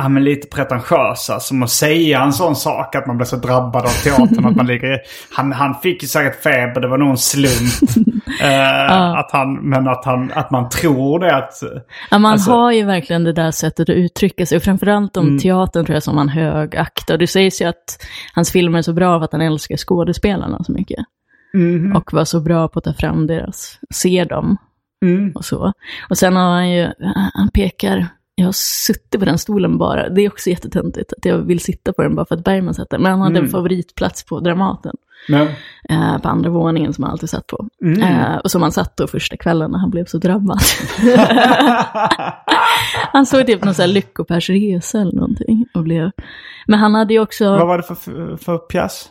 [0.02, 3.82] Ja men lite pretentiösa, som att säga en sån sak att man blir så drabbad
[3.84, 4.98] av teatern att man ligger i...
[5.32, 8.04] Han, han fick ju säkert feber, det var nog en slump.
[8.42, 11.52] Eh, att han, men att, han, att man tror det att...
[12.10, 14.56] Ja, man Alltså- har ju verkligen det där sättet att uttrycka sig.
[14.56, 15.38] Och framförallt om Mm.
[15.38, 17.18] teatern tror jag som man högaktar.
[17.18, 17.98] Det sägs ju att
[18.34, 20.98] hans filmer är så bra för att han älskar skådespelarna så mycket.
[21.54, 21.96] Mhm.
[21.96, 24.56] Och var så bra på att ta fram deras, se dem
[25.04, 25.32] Mm.
[25.34, 25.72] och så.
[26.10, 26.88] Och sen har han ju,
[27.34, 30.08] han pekar, jag har suttit på den stolen bara.
[30.08, 32.90] Det är också jättetöntigt att jag vill sitta på den bara för att Bergman satt
[32.90, 32.98] där.
[32.98, 33.44] Men han hade Mm.
[33.44, 34.94] en favoritplats på Dramaten.
[35.28, 35.48] Men,
[35.88, 37.68] Eh, på andra våningen som han alltid satt på.
[37.82, 38.02] Mm.
[38.02, 40.58] Eh, och som han satt då första kvällen när han blev så drabbad.
[43.12, 45.66] han såg typ någon sån här Lyckopärs resa eller någonting.
[45.74, 46.10] Och blev...
[46.66, 49.10] Men han hade ju också vad var det för, för pjäs?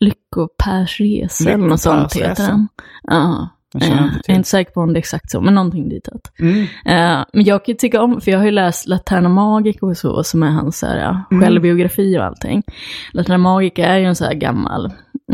[0.00, 2.68] Lyckopärs resa eller något sånt heter den.
[3.02, 3.48] Ja.
[3.72, 6.32] Jag är inte säker på om det är exakt så, men någonting ditåt.
[6.38, 6.62] Mm.
[6.62, 9.96] Eh, men jag kan ju tycka om, för jag har ju läst Laterna Magica och
[9.96, 11.42] så, som är hans så här, Mm.
[11.42, 12.62] självbiografi och allting.
[13.12, 14.84] Laterna Magica är ju en så här gammal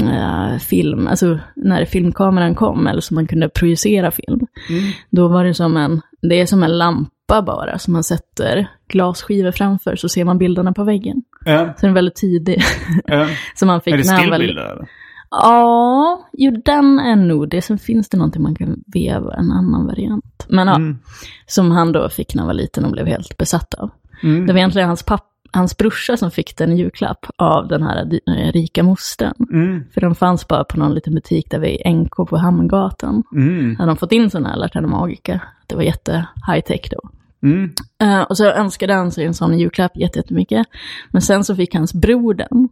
[0.00, 4.40] eh, film, alltså när filmkameran kom, eller så man kunde projicera film.
[4.68, 4.82] Mm.
[5.10, 9.50] Då var det som en, det är som en lampa bara, som man sätter glasskivor
[9.52, 11.22] framför, så ser man bilderna på väggen.
[11.44, 12.62] Ja, Så den är väldigt tidig.
[13.04, 13.26] ja.
[13.54, 14.88] som man fick Är det stillbilder?
[15.30, 17.62] Ja, jo den är nog det.
[17.62, 20.46] Sen finns det någonting man kan veva, en annan variant.
[20.48, 20.98] Men ja, Mm.
[21.46, 23.90] som han då fick när han var liten och blev helt besatt av.
[24.22, 24.46] Mm.
[24.46, 28.20] Det var egentligen hans, papp, hans brorsa som fick den i julklapp av den här
[28.26, 29.34] eh, rika mostern.
[29.52, 29.84] Mm.
[29.94, 33.22] För den fanns bara på någon liten butik där vid NK på Hamngatan.
[33.32, 33.76] Mm.
[33.76, 35.40] Hade de fått in sådana här Laterna Magica.
[35.66, 37.08] Det var jätte high tech då.
[37.42, 37.70] Mm.
[38.02, 40.66] Eh, och så önskade han sig en sån julklapp jätte- jättemycket.
[41.10, 42.68] Men sen så fick hans bror den.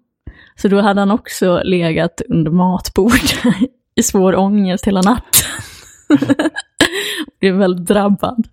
[0.57, 3.35] Så då hade han också legat under matbordet
[3.97, 5.43] i svår ångest hela natten.
[7.41, 8.49] Blev väldigt drabbad.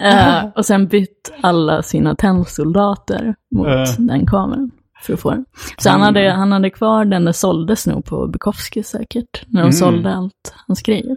[0.00, 3.84] Eh, och sen bytt alla sina tennsoldater mot Eh.
[3.98, 4.70] den kameran.
[5.02, 5.44] För att få den.
[5.78, 9.42] Så han hade, han hade kvar den, det såldes nog på Bukowski säkert.
[9.46, 9.72] När de Mm.
[9.72, 11.16] sålde allt hans grejer.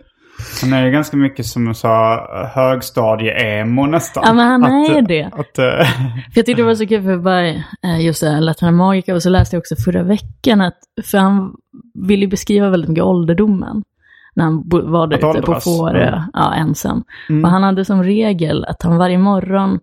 [0.61, 4.23] Han är ju ganska mycket som jag sa högstadie-emo nästan.
[4.27, 5.23] Ja, men han att, är det.
[5.23, 5.65] Att, eh,
[6.33, 8.29] För jag tyckte det var så kul för bara, eh, just det
[8.61, 11.55] här Magica och så läste jag också förra veckan att, för han
[11.93, 13.83] ville ju beskriva väldigt mycket ålderdomen.
[14.33, 16.23] När han var där ute på Fårö, ja.
[16.33, 17.03] ja, ensam.
[17.29, 17.45] Mm.
[17.45, 19.79] Och han hade som regel att han varje morgon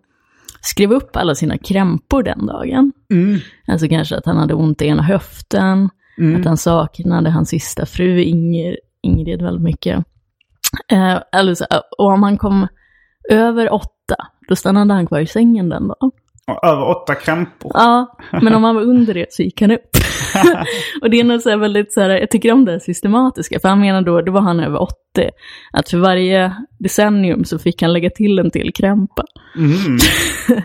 [0.61, 2.91] skrev upp alla sina krämpor den dagen.
[3.11, 3.39] mm.
[3.67, 6.39] Alltså kanske att han hade ont i ena höften, Mm.
[6.39, 10.05] att han saknade hans sista fru Inger, Ingrid väldigt mycket.
[10.91, 11.65] Eh, eller så,
[11.97, 12.67] och om han kom
[13.29, 14.15] över åtta,
[14.47, 16.11] då stannade han kvar i sängen den dagen.
[16.47, 17.71] Och över åtta krämpor.
[17.75, 19.89] Ja, men om han var under det så gick han upp.
[21.01, 23.69] och det är nog så här väldigt så här, jag tycker om det systematiska, för
[23.69, 24.93] han menar då, då var han över 80,
[25.73, 29.23] att för varje decennium så fick han lägga till en till krämpa.
[29.57, 29.97] Mm.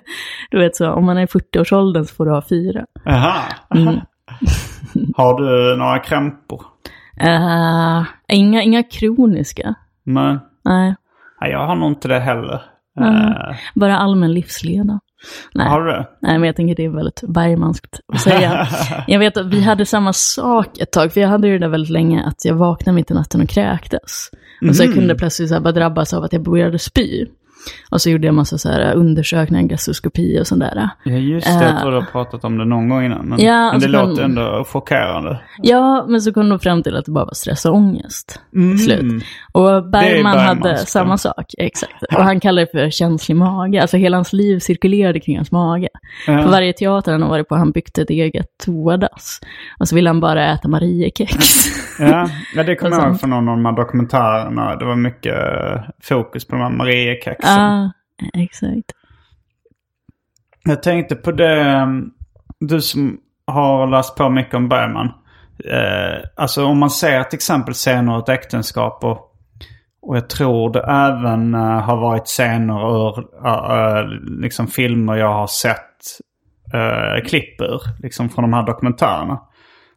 [0.51, 2.85] Du vet så, om man är i 40-årsåldern så får du ha fyra.
[3.07, 3.43] Aha.
[3.75, 4.01] Mm.
[5.17, 6.63] Har du några krämpor?
[7.21, 9.75] Eh, inga, inga kroniska.
[10.09, 10.39] Nej.
[10.65, 10.95] Nej,
[11.41, 12.63] Nej, jag har nog inte det heller.
[13.01, 13.15] Mm.
[13.15, 15.01] Eh, bara allmän livsleda.
[15.55, 15.69] Nej.
[15.69, 16.07] har du det?
[16.21, 18.69] Nej, men jag tänker det är väldigt Bergmanskt att säga.
[19.07, 21.69] jag vet att vi hade samma sak ett tag, för jag hade ju det där
[21.69, 24.31] väldigt länge, att jag vaknade mitt i natten och kräktes.
[24.69, 27.27] Och så jag kunde plötsligt så bara drabbas av att jag började spy.
[27.91, 30.89] Och så gjorde jag massa så här undersökningar, gastroskopi och sånt där.
[31.05, 31.65] Ja, just det.
[31.65, 33.29] Jag tror du har pratat om det någon gång innan.
[33.29, 35.41] Men, Ja, men det låter men- ändå chockerande.
[35.63, 38.41] Ja, men så kom de fram till att det bara var stress och ångest.
[38.53, 39.25] till Slut.
[39.53, 41.93] Och Bergman hade samma sak, exakt.
[42.17, 43.81] Och han kallade det för känslig mage.
[43.81, 45.89] Alltså hela hans liv cirkulerade kring hans mage.
[46.27, 46.43] Ja.
[46.43, 49.41] På varje teater han har varit på han byggt ett eget toadass.
[49.81, 51.33] Och så ville han bara äta Mariekex.
[51.99, 54.77] Ja, ja det kommer jag ihåg från någon av de här dokumentärerna.
[54.77, 56.71] Det var mycket eh, fokus på de här
[57.49, 57.93] Liksom.
[58.17, 58.93] Ja, exakt.
[60.65, 62.11] Jag tänkte på det, um,
[62.61, 65.13] du som har läst på mycket om Bergman.
[65.65, 69.35] Eh, alltså om man ser till exempel scener ur ett äktenskap och,
[70.03, 74.09] och jag tror det även eh, har varit scener ur eh, eh
[74.41, 76.21] liksom filmer jag har sett
[76.75, 77.81] eh, klipp ur.
[78.03, 79.41] Liksom från de här dokumentärerna.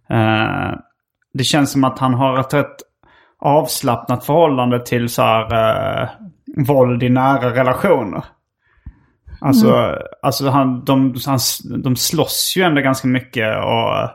[0.10, 0.78] Eh,
[1.34, 2.76] det känns som att han har ett rätt
[3.40, 5.44] avslappnat förhållande till så här,
[6.04, 6.10] eh,
[6.58, 8.24] våld i nära relationer.
[9.42, 11.40] Alltså, alltså han, de, han,
[11.84, 14.10] de slåss ju ändå ganska mycket och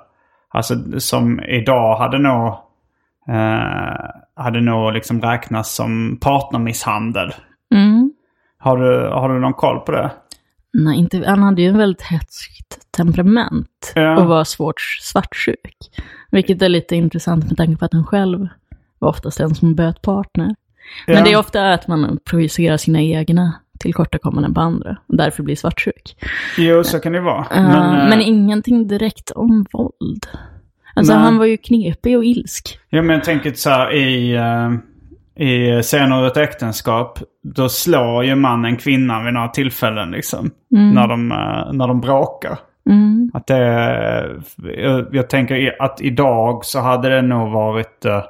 [0.49, 2.47] alltså som idag hade nog,
[3.29, 7.35] eh, hade nog liksom räknats som partnermisshandel.
[7.75, 8.13] Mm.
[8.59, 10.11] Har du, har du någon koll på det?
[10.73, 14.21] Nej, inte, han hade ju en väldigt hetskt temperament Ja.
[14.21, 15.77] och var svårt svartsjuk.
[16.31, 18.49] Vilket är lite intressant med tanke på att han själv
[18.99, 20.55] var oftast den som böt partner.
[21.07, 25.57] Men det är ofta att man projicerar sina egna tillkortakommanden på andra och därför blir
[25.57, 26.17] svartsjuk.
[26.59, 27.47] Jo, så kan det vara.
[27.51, 30.27] Men, Men, men eh, ingenting direkt om våld.
[30.95, 31.23] Alltså Nej.
[31.23, 32.79] han var ju knepig och ilsk.
[32.89, 34.73] Ja, men jag tänker så här i, eh,
[35.47, 37.19] i scener ur ett äktenskap.
[37.43, 40.51] Då slår ju mannen kvinnan vid några tillfällen liksom.
[40.71, 42.59] När, de, eh, när de bråkar.
[42.91, 43.31] Mm.
[43.35, 43.59] Att det,
[44.57, 48.23] jag, jag tänker att idag så hade det nog varit eh,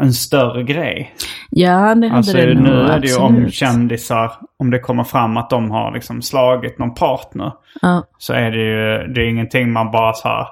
[0.00, 1.14] en större grej.
[1.50, 5.04] Ja, det hade Alltså det nog, nu är det ju om kändisar, om det kommer
[5.04, 7.52] fram att de har liksom slagit någon partner.
[7.82, 8.04] Ja.
[8.18, 10.46] Så är det ju det är ingenting man bara så här,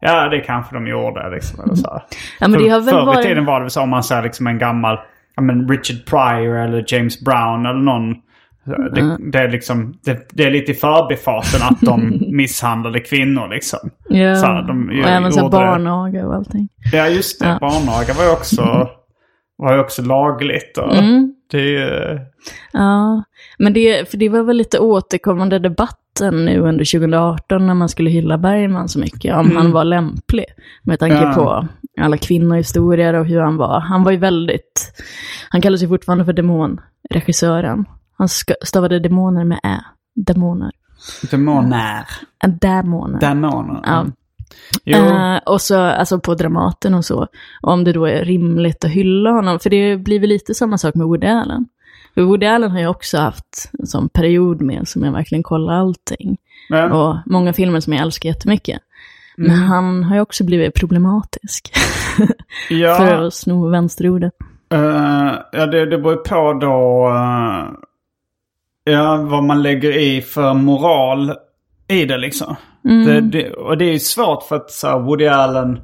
[0.00, 1.64] ja det kanske de gjorde liksom.
[1.64, 2.02] Eller så här.
[2.40, 3.22] Ja, men det har väl Förr i varit...
[3.22, 4.98] tiden var det så om man säger liksom en gammal,
[5.36, 8.14] ja men Richard Pryor eller James Brown eller någon.
[8.64, 13.78] Det, det, är liksom, det, det är lite i förbifarten att de misshandlade kvinnor liksom.
[14.08, 16.68] Ja, Så här, de och även så barnaga och allting.
[16.92, 17.58] Ja just det, Ja.
[17.60, 18.88] barnaga var ju också,
[19.56, 20.78] var ju också lagligt.
[20.78, 21.34] Och Mm.
[21.50, 21.90] Det.
[22.72, 23.22] Ja,
[23.58, 28.10] men det, för det var väl lite återkommande debatten nu under 2018 när man skulle
[28.10, 30.44] hylla Bergman så mycket, om han var lämplig.
[30.82, 31.28] Med tanke Mm.
[31.28, 31.34] Ja.
[31.34, 31.68] på
[32.02, 33.80] alla kvinnohistorier och hur han var.
[33.80, 34.92] Han var ju väldigt,
[35.48, 37.84] han kallar sig fortfarande för demonregissören.
[38.20, 38.28] Han
[38.64, 39.80] stavade demoner med ä.
[40.14, 40.70] Demoner.
[41.30, 42.04] Demoner.
[42.60, 43.20] Demoner.
[43.20, 43.80] Demoner.
[43.84, 44.06] Ja.
[44.96, 47.26] Eh, och så alltså på Dramaten och så.
[47.60, 49.58] Om det då är rimligt att hylla honom.
[49.60, 51.66] För det blir väl lite samma sak med Woody Allen.
[52.14, 55.74] För Woody Allen har ju också haft en sån period med som jag verkligen kollar
[55.74, 56.36] allting.
[56.70, 58.80] Men, Och många filmer som jag älskar jättemycket.
[59.36, 59.62] Men Mm.
[59.68, 61.72] han har ju också blivit problematisk.
[62.70, 64.32] ja, För att sno vänsterordet.
[64.72, 67.72] eh, ja det, det beror ju på då eh,
[68.84, 71.32] ja, vad man lägger i för moral
[71.88, 72.56] i det liksom.
[72.84, 73.06] Mm.
[73.06, 75.80] Det, det, och det är ju svårt för att så här, Woody Allen,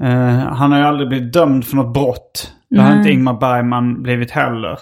[0.00, 2.54] eh, han har ju aldrig blivit dömd för något brott.
[2.70, 4.78] Det har inte Ingmar Bergman blivit heller.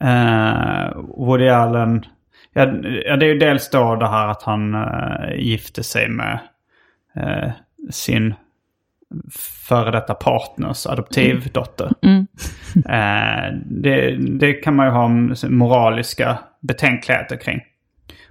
[0.00, 2.04] Eh, Woody Allen,
[2.52, 2.66] ja,
[3.16, 6.38] det är ju dels då det här att han eh, gifte sig med
[7.16, 7.50] eh,
[7.90, 8.34] sin
[9.68, 11.90] före detta partners adoptivdotter.
[12.02, 12.26] Mm.
[12.74, 15.08] Eh, det, det kan man ju ha
[15.48, 17.60] moraliska betänkligheter kring.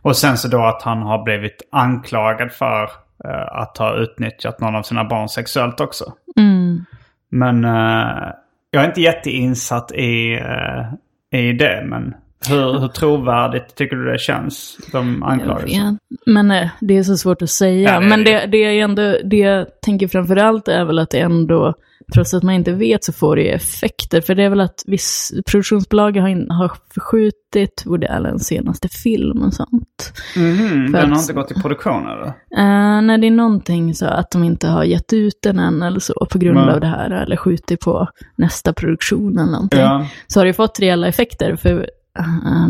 [0.01, 2.83] Och sen så då att han har blivit anklagad för
[3.25, 6.13] eh, att ha utnyttjat någon av sina barn sexuellt också.
[6.37, 6.85] Mm.
[7.29, 8.33] Men eh,
[8.71, 11.83] jag är inte jätteinsatt i, eh, i det.
[11.85, 12.15] Men
[12.49, 14.77] hur, hur trovärdigt tycker du det känns?
[14.91, 15.97] De anklagelserna?
[16.25, 17.93] Men eh, det är så svårt att säga.
[17.93, 18.45] Ja, det Men det.
[18.45, 21.73] det, är ändå, det jag tänker framförallt är väl att det ändå,
[22.13, 24.21] trots att man inte vet så får det effekter.
[24.21, 29.41] För det är väl att viss produktionsbolag har, in, har förskjutit Woody Allens senaste film
[29.43, 30.13] och sånt.
[30.33, 32.25] För den har att- inte gått i produktion eller?
[32.57, 35.99] Uh, när det är någonting så att de inte har gett ut den än eller
[35.99, 36.73] så på grund Nej.
[36.73, 37.09] av det här.
[37.11, 39.79] Eller skjutit på nästa produktion eller någonting.
[39.79, 41.55] Ja, Så har det fått reella effekter.
[41.55, 41.89] För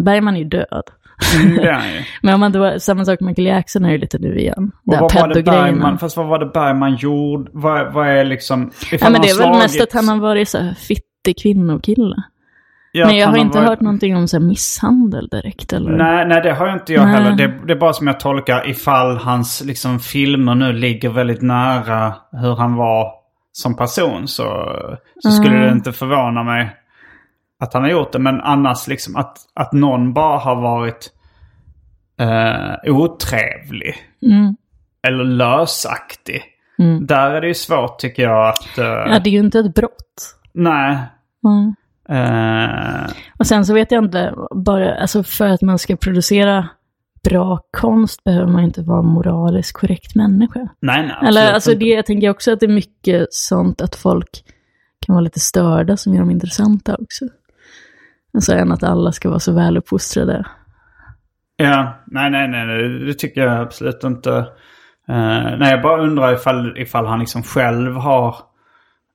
[0.04, 0.84] Bergman är ju död.
[1.44, 1.84] mm.
[2.22, 4.72] Men om man då, samma sak med Michael Jackson är ju lite nu igen.
[4.88, 5.44] Och vad var det.
[5.44, 7.50] Bergman, fast vad var det Bergman gjorde?
[7.54, 8.72] Vad, vad är liksom...
[8.92, 12.16] Ja, men det är väl mest att han har varit så här fittig kvinnokille.
[12.94, 15.74] Ja, men jag har inte varit- hört någonting om så misshandel direkt.
[15.74, 15.92] Eller?
[15.92, 17.14] Nej, nej, det har ju inte jag Nej.
[17.14, 17.32] heller.
[17.36, 22.14] Det, det är bara som jag tolkar ifall hans liksom, filmer nu ligger väldigt nära
[22.32, 23.08] hur han var
[23.52, 24.44] som person så,
[25.24, 25.68] så skulle Mm.
[25.68, 26.76] det inte förvåna mig
[27.62, 28.20] att han har gjort det.
[28.20, 31.10] Men annars liksom att, att någon bara har varit
[32.20, 33.96] eh, otrevlig
[34.26, 34.56] Mm.
[35.08, 36.42] eller lösaktig.
[36.80, 37.06] Mm.
[37.06, 38.78] Där är det ju svårt tycker jag att...
[38.78, 40.36] eh, Ja, det är ju inte ett brott.
[40.54, 40.98] Nej.
[41.46, 41.76] Mm.
[42.10, 46.70] Eh, Och sen så vet jag inte, bara, alltså för att man ska producera
[47.30, 50.60] bra konst behöver man inte vara moraliskt korrekt människa.
[50.80, 51.16] nej, nej.
[51.30, 54.44] Eller alltså det, jag tänker också att det är mycket sånt att folk
[55.06, 57.26] kan vara lite störda som gör dem intressanta också.
[58.34, 60.46] Alltså än att alla ska vara så väluppfostrade.
[61.58, 64.30] Ja, nej, nej, nej, nej, det tycker jag absolut inte.
[65.10, 68.36] Uh, nej, jag bara undrar ifall, ifall han liksom själv har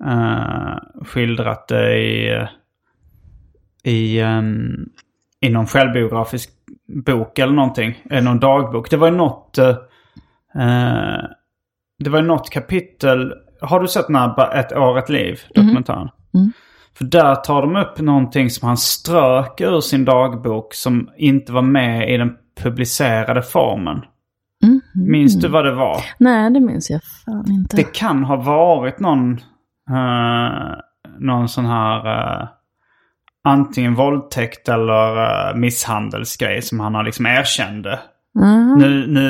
[0.05, 2.47] eh, skildrat det i,
[3.85, 4.89] i, um,
[5.41, 6.51] i någon självbiografisk
[7.07, 8.03] bok eller någonting.
[8.11, 8.91] Eller någon dagbok.
[8.91, 9.59] Det var ju något...
[9.59, 9.77] eh,
[10.55, 11.25] eh,
[11.99, 13.33] det var ju något kapitel.
[13.61, 15.41] Har du sett den här Ett år, ett liv?
[15.55, 16.09] Dokumentären.
[16.35, 16.53] Mm.
[16.97, 21.63] För där tar de upp någonting som han strök ur sin dagbok som inte var
[21.63, 22.33] med i den
[22.63, 23.97] publicerade formen.
[24.63, 24.81] Mhm.
[24.95, 26.05] Minns du vad det var?
[26.19, 27.77] Nej, det minns jag fan inte.
[27.77, 29.33] Det kan ha varit någon,
[29.91, 30.79] eh,
[31.19, 32.49] någon sån här eh,
[33.47, 38.01] antingen våldtäkt eller uh, misshandelsgrej som han har liksom erkände.
[38.37, 38.79] Mhm.
[38.79, 39.21] Nu, nu,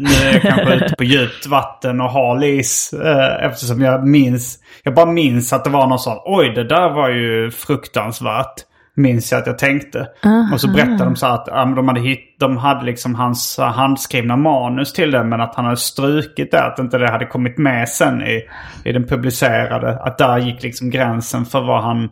[0.00, 4.58] nu är jag kanske ute på djupt vatten och har lis eh, eftersom jag minns,
[4.82, 8.54] jag bara minns att det var någon sån, oj det där var ju fruktansvärt.
[8.98, 10.08] Minns jag att jag tänkte.
[10.52, 13.58] Och så berättade de så här att ja, de, hade hit, de hade liksom hans
[13.58, 16.62] handskrivna manus till det men att han hade strukit det.
[16.62, 18.42] Att inte det hade kommit med sen i,
[18.84, 19.98] i den publicerade.
[20.02, 22.04] Att där gick liksom gränsen för vad han,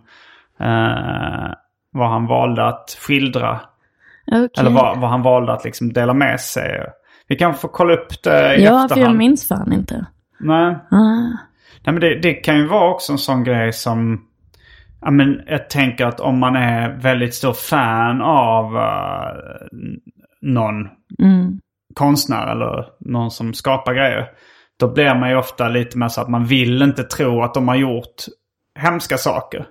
[0.60, 1.52] eh,
[1.92, 3.60] vad han valde att skildra.
[4.26, 4.48] Okej.
[4.58, 6.80] Eller vad, vad han valde att liksom dela med sig.
[7.28, 9.10] Vi kan få kolla upp det i Ja, för efterhand.
[9.14, 10.06] jag minns fan inte.
[10.40, 10.76] Nej.
[10.90, 11.20] Ah.
[11.86, 14.20] Nej, men det, det kan ju vara också en sån grej som...
[15.00, 19.34] Ja, men jag tänker att om man är väldigt stor fan av eh,
[20.42, 21.60] någon Mm.
[21.94, 24.26] konstnär eller någon som skapar grejer.
[24.80, 27.68] Då blir man ju ofta lite mer så att man vill inte tro att de
[27.68, 28.14] har gjort
[28.78, 29.66] hemska saker.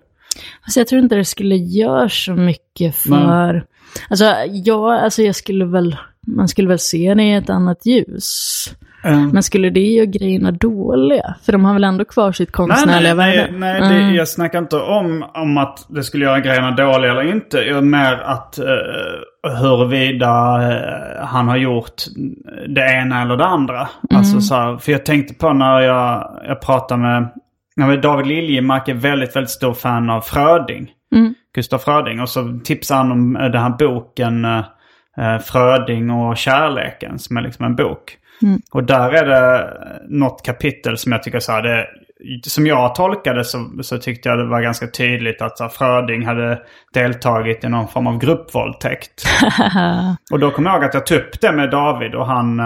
[0.66, 3.66] Fast jag tror inte det skulle göra så mycket för...
[4.10, 5.98] Alltså, ja, alltså jag skulle väl...
[6.28, 8.66] Man skulle väl se det i ett annat ljus.
[9.04, 9.30] Mm.
[9.30, 11.36] Men skulle det göra grejerna dåliga?
[11.46, 13.52] För de har väl ändå kvar sitt Nej, konstnärliga nej, värde?
[13.58, 17.32] nej, nej det, jag snackar inte om, om att det skulle göra grejerna dåliga eller
[17.32, 17.58] inte.
[17.58, 20.30] Jag är mer att uh, huruvida
[20.62, 22.02] eh, han har gjort
[22.68, 23.90] det ena eller det andra.
[24.10, 27.30] Alltså så här, för jag tänkte på när jag, jag pratade med,
[27.76, 30.92] men David Liljemark är väldigt, väldigt stor fan av Fröding.
[31.54, 32.22] Gustaf Fröding.
[32.22, 34.66] Och så tipsade han om eh, den här boken eh,
[35.18, 38.18] eh, Fröding och kärleken som är liksom en bok.
[38.72, 39.74] Och där är det
[40.10, 41.88] något kapitel som jag tycker så här, det,
[42.50, 46.26] som jag tolkade så, så tyckte jag det var ganska tydligt att så här, Fröding
[46.26, 46.62] hade
[46.94, 49.24] deltagit i någon form av gruppvåldtäkt.
[50.32, 52.62] och då kommer jag ihåg att jag tog upp det med David och han,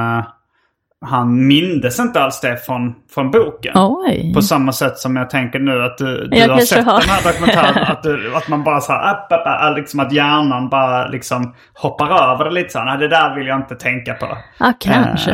[1.06, 3.74] han mindes inte alls det från, från boken.
[3.76, 4.34] Oj.
[4.34, 7.00] På samma sätt som jag tänker nu att du, du har sett har.
[7.00, 7.84] den här dokumentären.
[7.92, 11.56] att, du, att man bara så här, app, app, app, liksom att hjärnan bara liksom
[11.74, 12.86] hoppar över det lite så här.
[12.86, 14.38] Nej, det där vill jag inte tänka på.
[14.60, 15.32] Ja, kanske.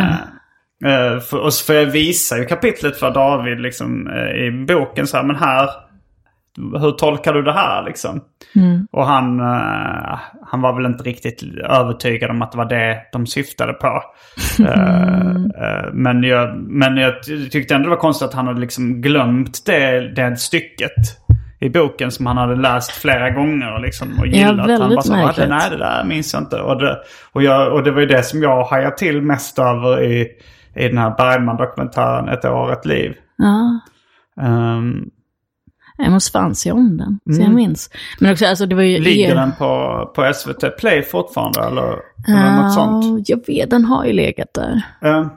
[0.85, 4.65] Eh, eh, för, och så får jag visa ju kapitlet för David liksom eh, i
[4.67, 5.69] boken så här, men här,
[6.57, 8.21] hur tolkar du det här liksom?
[8.91, 13.25] Och han, eh, han var väl inte riktigt övertygad om att det var det de
[13.27, 14.01] syftade på.
[14.67, 15.29] Eh,
[15.67, 19.01] eh, men, jag, men jag ty- tyckte ändå det var konstigt att han hade liksom
[19.01, 20.91] glömt det, det stycket
[21.59, 24.57] i boken som han hade läst flera gånger liksom, och gillat.
[24.57, 25.49] han väldigt bara sa, "Ah, märkligt.
[25.49, 26.55] nej det där minns jag inte.
[26.61, 26.97] Och det,
[27.31, 30.27] och, jag, och det var ju det som jag hajade till mest över i,
[30.75, 33.13] i den här Bergman-dokumentären Ett år, ett liv.
[33.37, 33.79] Ja.
[34.47, 35.09] Um,
[35.97, 37.89] Jag måste fan se om den, så jag minns.
[38.19, 38.95] Men också, alltså det var ju...
[38.95, 39.03] Mm.
[39.03, 43.05] ligger er- den på, på SVT Play fortfarande eller, eller något sånt?
[43.05, 44.81] Ja, jag vet, den har ju legat där.
[45.05, 45.27] Uh,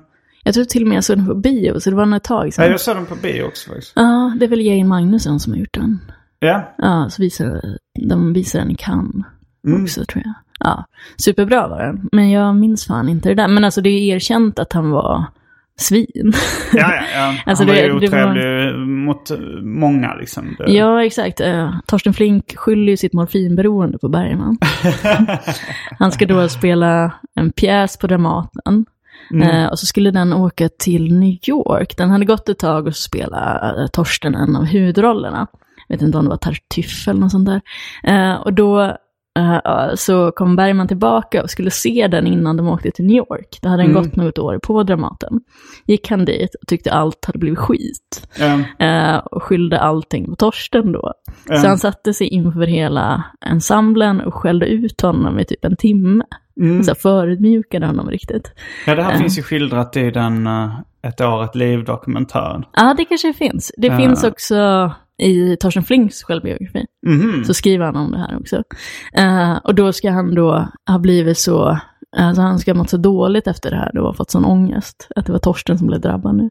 [0.44, 2.24] Jag tror till och med jag såg den på bio, så det var nog ett
[2.24, 2.70] tag ja, sedan.
[2.70, 3.92] jag såg den på bio också faktiskt.
[3.96, 5.98] Ja, det är väl Jane Magnusson som har gjort den.
[6.38, 7.60] Ja, Ja, så visar
[8.08, 9.26] de visar den i Cannes
[9.66, 9.82] Mm.
[9.82, 10.34] också tror jag.
[10.60, 10.84] Ja,
[11.18, 12.08] superbra var den.
[12.12, 13.48] Men jag minns fan inte det där.
[13.48, 15.24] Men alltså det är erkänt att han var
[15.80, 16.32] svin.
[16.72, 17.02] ja, ja.
[17.14, 17.34] ja.
[17.46, 19.30] Alltså, Han var det- ju det var- otrevlig mot
[19.62, 20.56] många liksom.
[20.58, 21.40] Det, ja, exakt.
[21.40, 24.58] Uh, Torsten Flink skyller ju sitt morfinberoende på Bergman.
[25.98, 28.86] han ska då spela en pjäs på Dramaten.
[29.30, 29.48] Mm.
[29.48, 31.96] Eh, och så skulle den åka till New York.
[31.96, 35.46] Den hade gått ett tag och spela uh, Torsten en av huvudrollerna.
[35.88, 37.60] Jag vet inte om det var Tartuffe eller något sånt där.
[38.44, 38.96] Och då
[39.36, 43.58] eh, så kom Bergman tillbaka och skulle se den innan de åkte till New York.
[43.62, 44.02] Det hade den Mm.
[44.02, 45.40] gått något år på Dramaten.
[45.86, 48.28] Gick han dit och tyckte allt hade blivit skit.
[48.38, 51.12] Ja, Eh, och skyllde allting på Torsten då.
[51.48, 51.56] Ja.
[51.58, 56.24] Så han satte sig inför hela ensemblen och skällde ut honom i typ en timme.
[56.60, 56.82] Mm.
[56.84, 58.52] Så förödmjukade honom riktigt.
[58.86, 60.70] ja, det här finns ju skildrat i den uh,
[61.02, 62.64] Ett år, ett liv-dokumentären.
[62.72, 63.72] Ja, det kanske finns.
[63.76, 66.86] Det finns också i Torsten Flinks självbiografi.
[67.06, 67.44] Mhm.
[67.44, 68.62] Så skriver han om det här också.
[69.16, 71.78] Eh, och då ska han då ha blivit så
[72.16, 75.08] Alltså han ska ha mått så dåligt efter det här och har fått sån ångest.
[75.16, 76.42] Att det var Torsten som blev drabbad nu.
[76.42, 76.50] Uh,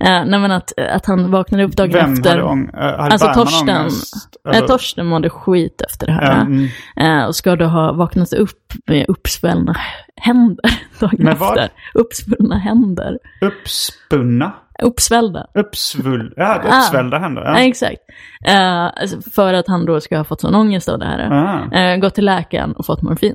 [0.00, 2.30] nej men att, att han vaknade upp dagen Vem efter.
[2.30, 4.14] hade ång- äh, hade Alltså Torsten, ångest?
[4.48, 6.40] Eller- Torsten mådde skit efter det här.
[6.40, 6.68] Mm.
[6.96, 9.76] Eh, och ska då ha vaknat upp med uppsvällda
[10.16, 10.64] händer
[11.00, 11.58] dagen Med vad?
[11.58, 11.70] efter.
[11.94, 13.18] Uppsvullna händer.
[13.40, 14.52] Uppspunna?
[14.82, 15.46] Uppsvällda.
[15.54, 16.32] Uppsvull...
[16.36, 16.76] Ja, Ah.
[16.78, 17.42] uppsvällda händer.
[17.42, 17.58] Ja.
[17.58, 17.64] Ja.
[17.64, 18.00] exakt.
[18.46, 21.30] Eh, alltså för att han då ska ha fått sån ångest av det här.
[21.32, 23.34] Ah, Eh, gått till läkaren och fått morfin.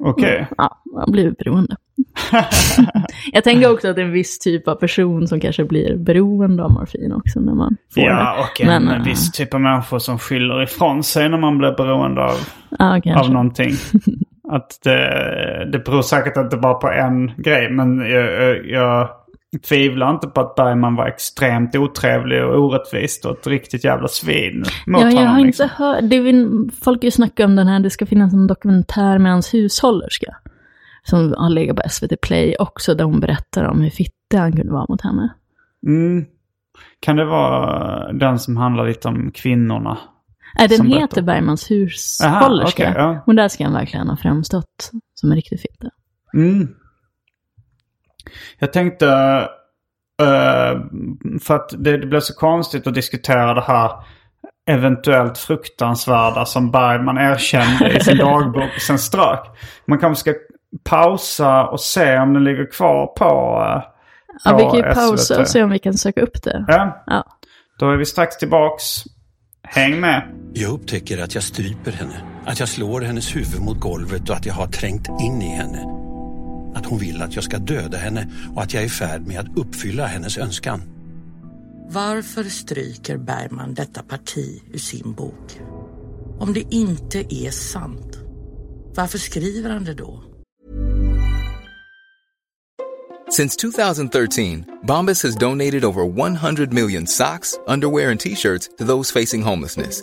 [0.00, 0.46] Okej.
[0.58, 1.76] Ja, han blivit beroende.
[3.32, 6.64] Jag tänker också att det är en viss typ av person som kanske blir beroende
[6.64, 8.40] av morfin också när man får Ja, det.
[8.42, 11.72] och en Men, eh, viss typ av människor som skyller ifrån sig när man blir
[11.72, 12.36] beroende av,
[12.78, 13.70] Ja, av någonting.
[14.52, 19.08] Att det, det beror säkert inte bara på en grej, men jag, jag
[19.58, 24.64] tvivlar inte på att Bergman var extremt otrevlig och orättvist och ett riktigt jävla svin
[24.86, 25.26] mot Ja, jag honom.
[25.34, 25.64] har liksom.
[25.64, 29.18] inte hört, det vill, folk ju snacka om den här, det ska finnas en dokumentär
[29.18, 30.36] med hans hushållerska.
[31.02, 34.72] Som har legat på SVT Play också, där hon berättar om hur fittig han kunde
[34.72, 35.34] vara mot henne.
[35.86, 36.24] Mm.
[37.00, 39.98] Kan det vara den som handlar lite om kvinnorna?
[40.58, 41.22] Nej, den Som heter berättar.
[41.22, 42.82] Bergmans Aha, hushållerska.
[42.90, 43.22] okej, ja.
[43.26, 45.88] Och där ska han verkligen ha framstått som en riktig fitta.
[46.34, 46.68] Mm.
[48.58, 49.08] Jag tänkte,
[50.22, 50.80] eh,
[51.42, 53.90] för att det, det blev så konstigt att diskutera det här
[54.70, 59.40] eventuellt fruktansvärda som Bergman erkände i sin dagbok och sen strök.
[59.86, 60.34] Man kanske ska
[60.84, 63.24] pausa och se om den ligger kvar på,
[63.66, 63.82] eh,
[64.44, 66.64] Ja, vi kan ju pausa och se om vi kan söka upp det.
[66.68, 67.24] Ja, Ja.
[67.78, 68.84] då är vi strax tillbaks.
[69.62, 70.22] Häng med.
[70.54, 74.46] Jag upptäcker att jag stryper henne, att jag slår hennes huvud mot golvet och att
[74.46, 75.99] jag har trängt in i henne.
[76.74, 79.40] Att hon vill att jag ska döda henne och att jag är i färd med
[79.40, 80.80] att uppfylla hennes önskan.
[81.92, 85.60] Varför stryker Bergman detta parti ur sin bok?
[86.38, 88.18] Om det inte är sant,
[88.94, 90.24] varför skriver han det då?
[93.30, 99.12] Since 2013, Bombas has donated over 100 million socks, underwear, and t shirts to those
[99.12, 100.02] facing homelessness.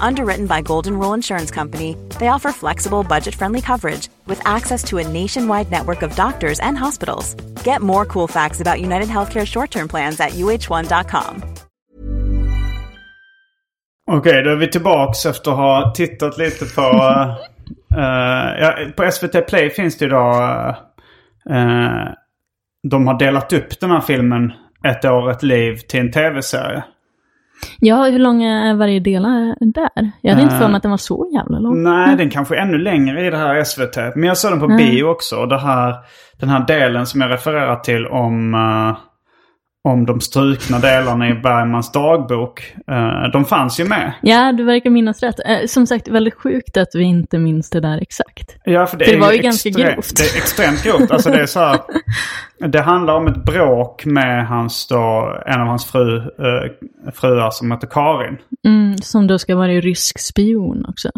[0.00, 4.98] Underwritten by Golden Rule Insurance Company, they offer flexible, budget friendly coverage with access to
[4.98, 7.34] a nationwide network of doctors and hospitals.
[7.64, 11.42] Get more cool facts about United Healthcare short term plans at uh1.com.
[14.10, 16.80] Okej, då är vi tillbaks efter att ha tittat lite på...
[17.96, 20.30] eh, ja, på SVT Play finns det då...
[21.50, 22.12] eh,
[22.90, 24.52] de har delat upp den här filmen
[24.86, 26.84] Ett år, ett liv till en tv-serie.
[27.80, 30.10] Ja, hur långa är varje del där?
[30.20, 31.82] Jag hade inte Eh, för mig att den var så jävla lång.
[31.82, 33.96] Nej, den kanske är ännu längre i det här SVT.
[34.14, 35.36] Men jag såg den på bio också.
[35.36, 35.94] Och det här,
[36.40, 38.96] den här delen som jag refererar till om, eh,
[39.86, 42.74] om de strukna delarna i Bergmans dagbok.
[42.90, 44.12] eh, de fanns ju med.
[44.22, 45.40] Ja, du verkar minnas rätt.
[45.46, 48.56] Eh, Som sagt, väldigt sjukt att vi inte minns det där exakt.
[48.64, 50.16] Ja, för det, För det var ju ganska grovt.
[50.16, 51.10] Det är extremt grovt.
[51.10, 51.78] Alltså det är så här,
[52.68, 57.72] Det handlar om ett bråk med hans då, en av hans fru, eh, fruar som
[57.72, 58.36] heter Karin.
[58.64, 61.10] Mm, som då ska vara rysk spion också.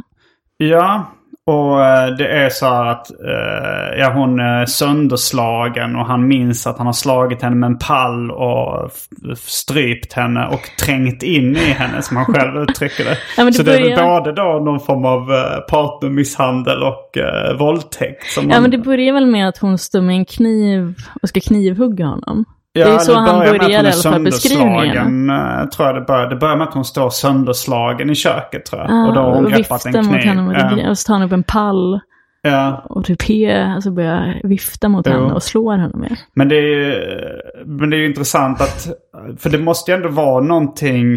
[0.57, 1.13] Ja,
[1.49, 6.67] och eh, det är så här att eh, ja, hon är sönderslagen och han minns
[6.67, 8.91] att han har slagit henne med en pall och
[9.37, 13.19] strypt henne och trängt in i henne som han själv uttrycker det.
[13.37, 17.19] Ja, det så det är väl börjar- både då någon form av eh, partnermisshandel och
[17.19, 18.27] eh, våldtäkt.
[18.33, 21.29] Som Ja, man- men det börjar väl med att hon står med en kniv och
[21.29, 22.45] ska knivhugga honom.
[22.85, 26.31] Det är så han börjar i alla fall sönderslagen, eh, tror jag det börjar.
[26.31, 28.91] Det börjar med att hon står sönderslagen i köket tror jag.
[28.91, 30.21] Ja, och då har hon greppat en mot kniv.
[30.21, 30.79] henne med Ja.
[30.83, 30.91] ja.
[30.91, 32.01] och så tar han upp en pall
[32.43, 32.83] Ja.
[32.89, 36.17] och typ he, alltså börjar vifta mot henne och slår henne med.
[36.35, 36.95] Men det, är ju,
[37.67, 38.89] men det är intressant att,
[39.39, 41.15] för det måste ju ändå vara någonting,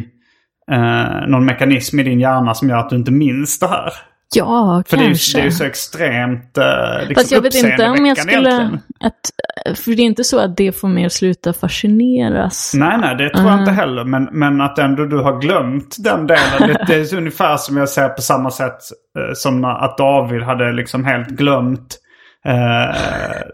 [0.72, 3.92] eh, någon mekanism i din hjärna som gör att du inte minns det här.
[4.36, 5.38] Ja, För det är, ju, kanske.
[5.38, 6.64] det är ju så extremt eh,
[7.00, 8.34] liksom Fast jag vet inte om jag skulle...
[8.34, 8.80] egentligen.
[9.00, 12.74] Att, för det är inte så att det får mig att sluta fascineras.
[12.76, 14.04] Nej, nej, det tror jag inte heller.
[14.04, 16.60] Men, men att ändå du har glömt den delen.
[16.60, 18.78] Det, det är ungefär som jag säger på samma sätt
[19.18, 21.98] eh, som att David hade liksom helt glömt
[22.46, 22.96] eh,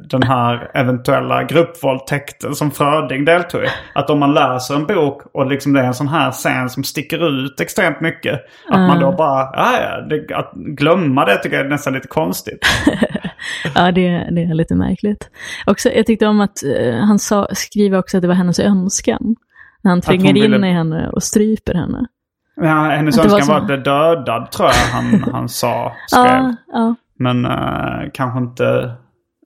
[0.09, 3.67] den här eventuella gruppvåldtäkten som Fröding deltog i.
[3.95, 6.83] Att om man läser en bok och liksom det är en sån här scen som
[6.83, 8.41] sticker ut extremt mycket.
[8.69, 12.07] Att man då bara, ja, ja, det, att glömma det tycker jag är nästan lite
[12.07, 12.59] konstigt.
[13.75, 15.29] Ja, det, det är lite märkligt.
[15.65, 19.35] Också, jag tyckte om att eh, han sa, skriver också att det var hennes önskan.
[19.81, 22.05] När han tränger ville- in i henne och stryper henne.
[22.55, 25.95] Ja, hennes Att det var önskan var att bli dödad tror jag han, han sa,
[26.07, 26.25] skrev.
[26.25, 28.91] Ja, ja, Men eh, kanske inte...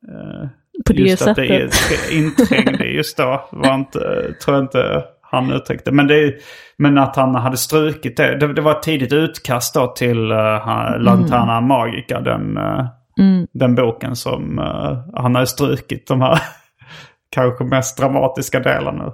[0.07, 0.49] eh,
[0.87, 2.11] på det just att det är sättet.
[2.11, 3.49] inträngd i just då.
[3.51, 3.99] Var inte,
[4.43, 5.91] tror jag inte han uttryckte.
[5.91, 6.33] Men, det,
[6.77, 8.37] men att han hade strukit det.
[8.39, 12.21] Det, det var ett tidigt utkast då till uh, Lanterna Magica.
[12.21, 12.85] Den, eh,
[13.19, 13.47] Mm.
[13.53, 16.39] den boken som eh, han hade strukit de här
[17.29, 19.13] kanske mest dramatiska delarna.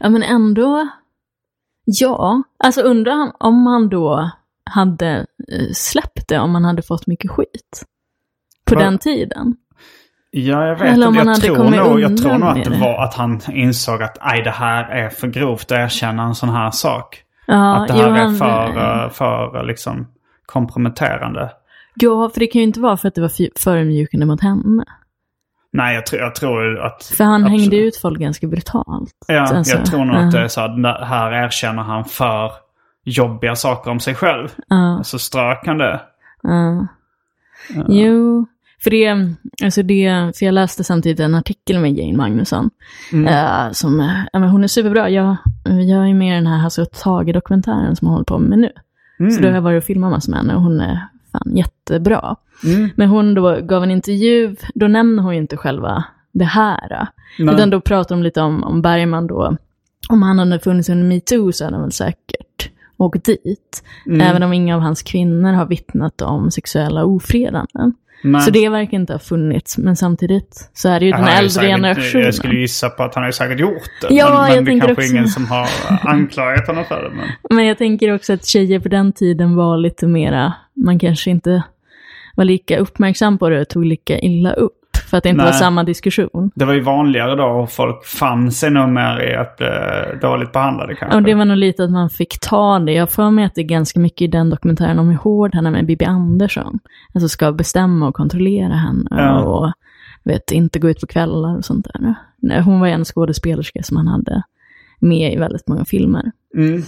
[0.00, 0.88] Ja, men ändå.
[1.84, 4.30] Ja, alltså undrar om han då
[4.72, 7.82] hade eh, släppt det om han hade fått mycket skit.
[8.66, 8.80] På Va?
[8.80, 9.56] den tiden.
[10.30, 12.78] Ja, jag vet Eller om Jag hade tror, nog, jag tror nog att det det.
[12.78, 16.48] var att han insåg att aj, det här är för grovt att erkänna en sån
[16.48, 17.22] här sak.
[17.46, 20.06] Ja, att det här är för, eh, för eh, liksom
[20.46, 21.50] komprometterande.
[21.94, 24.84] Ja, för det kan ju inte vara för att det var förödmjukande mot henne.
[25.72, 27.04] Nej, jag, tror- jag tror att...
[27.16, 27.60] För han absolut.
[27.60, 29.14] hängde ut folk ganska brutalt.
[29.26, 30.20] Ja, Alltså, jag tror nog ja.
[30.20, 32.50] att det är så att här erkänner han för
[33.04, 34.48] jobbiga saker om sig själv.
[34.68, 36.00] Ja, Så strök han det.
[36.42, 36.86] ja.
[37.88, 38.46] Jo,
[38.82, 39.16] för det,
[39.64, 42.70] alltså det, för jag läste samtidigt en artikel med Jane Magnusson.
[43.12, 45.10] eh, som, eh, ja, men hon är superbra.
[45.10, 48.58] Jag, jag är med i den här Hasse och Tage-dokumentären som hon håller på med
[48.58, 48.70] nu.
[49.30, 52.36] Så då har jag varit och filmat massor med henne och hon är fan jättebra.
[52.96, 57.06] Men hon då gav en intervju, då nämner hon ju inte själva det här.
[57.38, 57.54] Nej.
[57.54, 59.56] Utan då pratar de lite om, om Bergman då.
[60.08, 62.70] Om han hade funnits under metoo så hade han väl säkert
[63.04, 63.82] åkt dit.
[64.20, 67.94] Även om inga av hans kvinnor har vittnat om sexuella ofredanden.
[68.24, 69.78] Men, Så det verkar inte ha funnits.
[69.78, 72.24] Men samtidigt så är det ju den äldre säkert, generationen.
[72.24, 74.14] Jag skulle gissa på att han har ju säkert gjort det.
[74.14, 75.68] Ja, men, men jag det tänker kanske också- ingen som har
[76.10, 77.10] anklagat honom för det.
[77.10, 77.56] Men...
[77.56, 81.62] Men jag tänker också att tjejer på den tiden var lite mera, man kanske inte
[82.34, 84.72] var lika uppmärksam på det och tog lika illa upp.
[85.12, 85.52] För att det inte Nej.
[85.52, 86.50] var samma diskussion.
[86.54, 89.66] Det var ju vanligare då och folk fann sig nog mer i att bli
[90.20, 91.16] dåligt behandlade kanske.
[91.16, 92.92] Och det var nog lite att man fick ta det.
[92.92, 95.66] Jag för mig att det är ganska mycket i den dokumentären om hur hård han
[95.66, 96.78] är med Bibi Andersson.
[97.14, 99.40] Alltså ska bestämma och kontrollera henne Ja.
[99.42, 99.72] och
[100.22, 102.60] vet, inte gå ut på kvällar och sånt där.
[102.60, 104.42] Hon var en skådespelerska som han hade
[104.98, 106.32] med i väldigt många filmer.
[106.56, 106.82] Mm.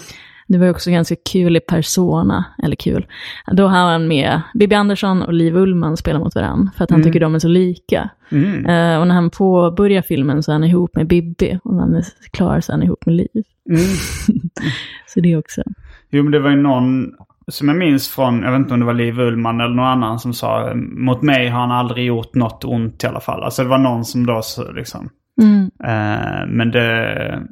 [0.47, 3.07] Det var också ganska kul i Persona, eller kul.
[3.53, 7.03] Då har han med Bibi Andersson och Liv Ullmann spelar mot varandra, för att han
[7.03, 8.11] tycker de är så lika.
[8.29, 8.67] Mm.
[8.67, 11.95] Eh, och när han påbörjar filmen så är han ihop med Bibi, och när han
[11.95, 13.45] är klar så är han ihop med Liv.
[13.71, 13.81] Mm.
[15.07, 15.63] Så det också.
[16.11, 17.15] Jo, men det var ju någon
[17.49, 20.19] som jag minns från, jag vet inte om det var Liv Ullmann eller någon annan
[20.19, 23.43] som sa mot mig har han aldrig gjort något ont i alla fall.
[23.43, 25.09] Alltså det var någon som då så, liksom.
[25.43, 25.71] Mm.
[25.85, 27.43] Eh, men det,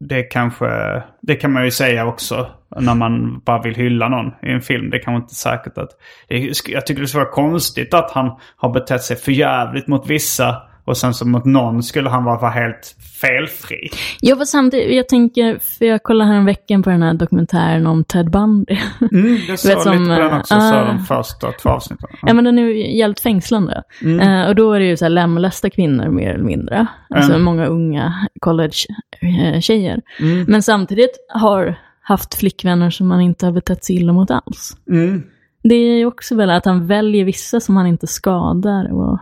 [0.00, 2.46] det kanske, det kan man ju säga också
[2.76, 4.90] när man bara vill hylla någon i en film.
[4.90, 5.90] Det kan man inte säkert att,
[6.28, 10.62] det, jag tycker det skulle vara konstigt att han har betett sig förjävligt mot vissa
[10.90, 13.90] och sen så mot någon skulle han vara helt felfri.
[14.20, 17.86] Jag var samtidigt, jag tänker, för jag kollade här en veckan på den här dokumentären
[17.86, 18.76] om Ted Bundy.
[19.12, 20.84] Mm, det såg lite som, på den också, eh, så ah.
[20.84, 22.08] de första två avsnitten.
[22.22, 23.82] Ja men den är ju jävligt fängslande.
[24.02, 24.20] Mm.
[24.20, 26.86] Eh, och då är det ju så här lemlästa kvinnor mer eller mindre.
[27.14, 27.42] Alltså Mm.
[27.42, 30.00] många unga college-tjejer.
[30.20, 30.44] Mm.
[30.48, 34.76] Men samtidigt har haft flickvänner som man inte har betett sig illa mot alls.
[34.90, 35.22] Mm.
[35.62, 38.92] Det är ju också väl att han väljer vissa som han inte skadar.
[38.92, 39.18] Och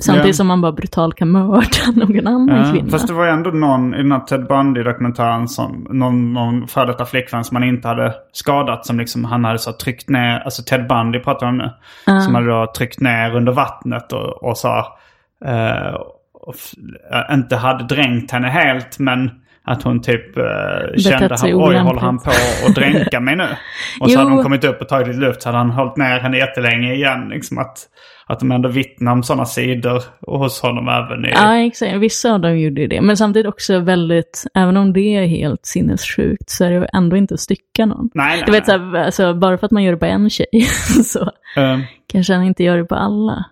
[0.00, 0.32] samtidigt Ja.
[0.32, 2.90] som man bara brutalt kan mörda någon annan Ja, kvinna.
[2.90, 6.86] fast det var ju ändå någon i den här Ted Bundy-dokumentären som någon, någon före
[6.86, 10.62] detta flickvän som han inte hade skadat som liksom han hade så tryckt ner, alltså
[10.62, 11.70] Ted Bundy pratar om nu.
[12.20, 14.68] Som hade då tryckt ner under vattnet och, och så,
[15.44, 15.94] eh,
[16.34, 16.72] och f-
[17.12, 19.30] eh, inte hade dränkt henne helt men
[19.64, 22.30] Att hon typ uh, kände att oj, olämpligt." håller han på
[22.66, 23.48] att dränka mig nu?
[24.00, 26.20] Och så hade hon kommit upp och tagit lite luft så hade han hållit ner
[26.20, 27.28] henne jättelänge igen.
[27.28, 27.78] Liksom att,
[28.26, 31.30] att de ändå vittnar om sådana sidor och hos honom även i...
[31.30, 31.96] Ja, exakt.
[31.96, 33.00] Vissa av dem gjorde ju det.
[33.00, 37.34] Men samtidigt också väldigt, även om det är helt sinnessjukt, så är det ändå inte
[37.34, 38.10] att stycka någon.
[38.14, 38.42] nej, nej.
[38.46, 40.60] Du vet, så här, alltså, bara för att man gör det på en tjej,
[41.04, 41.74] så nej.
[41.74, 41.80] Eh,
[42.12, 43.44] kanske han inte gör det på alla.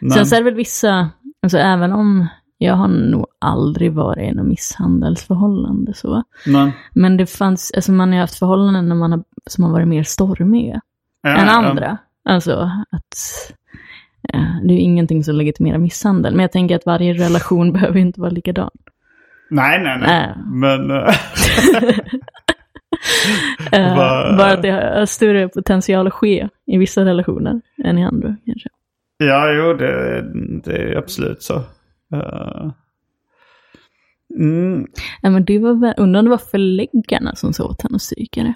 [0.00, 0.10] nej.
[0.10, 1.10] Sen så är det väl vissa,
[1.42, 2.28] alltså även om
[2.62, 6.22] jag har nog aldrig varit i något misshandelsförhållande så.
[6.46, 6.72] nej.
[6.92, 10.02] Men det fanns, alltså man har haft förhållanden när man har, som har varit mer
[10.02, 10.80] stormiga
[11.22, 11.52] Ja, än ja.
[11.52, 11.98] andra.
[12.24, 13.16] Alltså att
[14.62, 16.34] det är ju ingenting som legitimerar misshandel.
[16.34, 18.70] Men jag tänker att varje relation behöver inte vara likadan.
[19.50, 20.08] Nej, nej, nej.
[20.08, 20.36] Nej.
[20.46, 20.88] Men...
[23.72, 28.36] Vad- bara att det har större potential att ske i vissa relationer än i andra
[28.46, 28.68] kanske.
[29.18, 30.22] ja, jo, det,
[30.64, 31.62] det är absolut så.
[32.12, 32.70] Eh,
[34.38, 34.86] mm,
[35.22, 38.02] Ja, men det var väl, undrar om det var förläggarna som sa åt henne att
[38.02, 38.54] stryka det.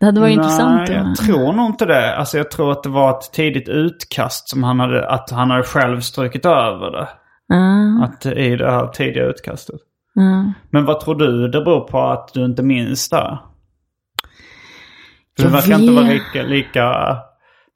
[0.00, 0.88] Det hade varit intressant.
[0.88, 2.16] Nej, jag tror nog inte det.
[2.16, 5.62] Alltså jag tror att det var ett tidigt utkast som han hade, att han hade
[5.62, 7.08] själv strukit över det.
[7.46, 9.80] Ja, Att i det här tidiga utkastet.
[10.14, 10.52] ja.
[10.70, 13.38] Men vad tror du det beror på att du inte minns det?
[15.36, 17.16] Du verkar inte vara lika, lika...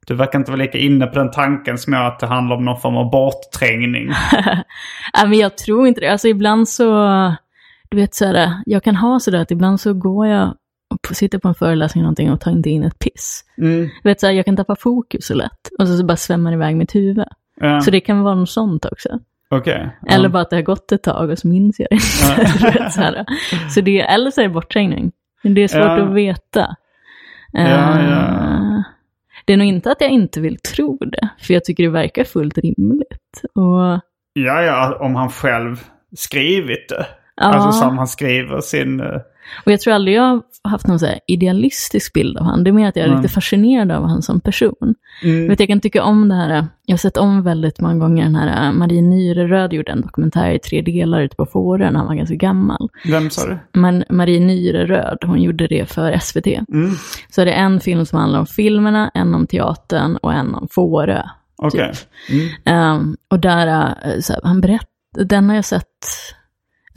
[0.07, 2.65] Du verkar inte vara lika inne på den tanken som jag att det handlar om
[2.65, 4.09] någon form av bortträngning.
[5.13, 6.07] ja, men jag tror inte det.
[6.11, 6.85] Alltså ibland så,
[7.89, 10.53] du vet så här, jag kan ha sådär att ibland så går jag
[10.89, 13.43] och sitter på en föreläsning eller någonting och tar inte in ett piss.
[13.57, 13.81] Mm.
[14.03, 15.69] Du vet så här, jag kan tappa fokus så lätt.
[15.79, 17.25] Och så, så bara svämmar iväg mitt huvud.
[17.59, 19.09] Ja, Så det kan vara något sånt också.
[19.49, 19.89] Okej.
[20.07, 20.29] Eller Ja.
[20.29, 22.89] bara att det har gått ett tag och så minns jag det inte.
[22.91, 23.25] Så,
[23.69, 25.11] så det, eller så är det bortträngning.
[25.43, 26.75] Men det är svårt att veta.
[27.51, 28.83] Ja, Eh, ja.
[29.45, 32.23] Det är nog inte att jag inte vill tro det, för jag tycker det verkar
[32.23, 33.41] fullt rimligt.
[33.53, 34.01] Och,
[34.33, 35.83] Ja, ja, om han själv
[36.15, 37.07] skrivit det.
[37.35, 38.99] ja, Alltså som han skriver sin...
[38.99, 39.21] eh,
[39.65, 42.63] och jag tror aldrig jag haft någon så idealistisk bild av han.
[42.63, 43.21] Det är mer att jag är Mm.
[43.21, 44.95] lite fascinerad av han som person.
[45.23, 45.47] Mm.
[45.47, 48.35] Vet, jag kan tycka om det här, jag har sett om väldigt många gånger den
[48.35, 52.15] här Marie Nyreröd gjorde en dokumentär i tre delar ute på Fårö när han var
[52.15, 52.89] ganska gammal.
[53.05, 53.57] Vem sa du?
[53.73, 56.47] Men Marie Nyreröd, hon gjorde det för SVT.
[56.47, 56.91] Mm.
[57.29, 60.67] Så är det en film som handlar om filmerna, en om teatern och en om
[60.71, 61.23] Fårö.
[61.71, 61.81] Typ.
[62.65, 62.95] Mm.
[62.95, 64.87] Um, och där, uh, så här, han berättar,
[65.25, 65.87] den har jag sett,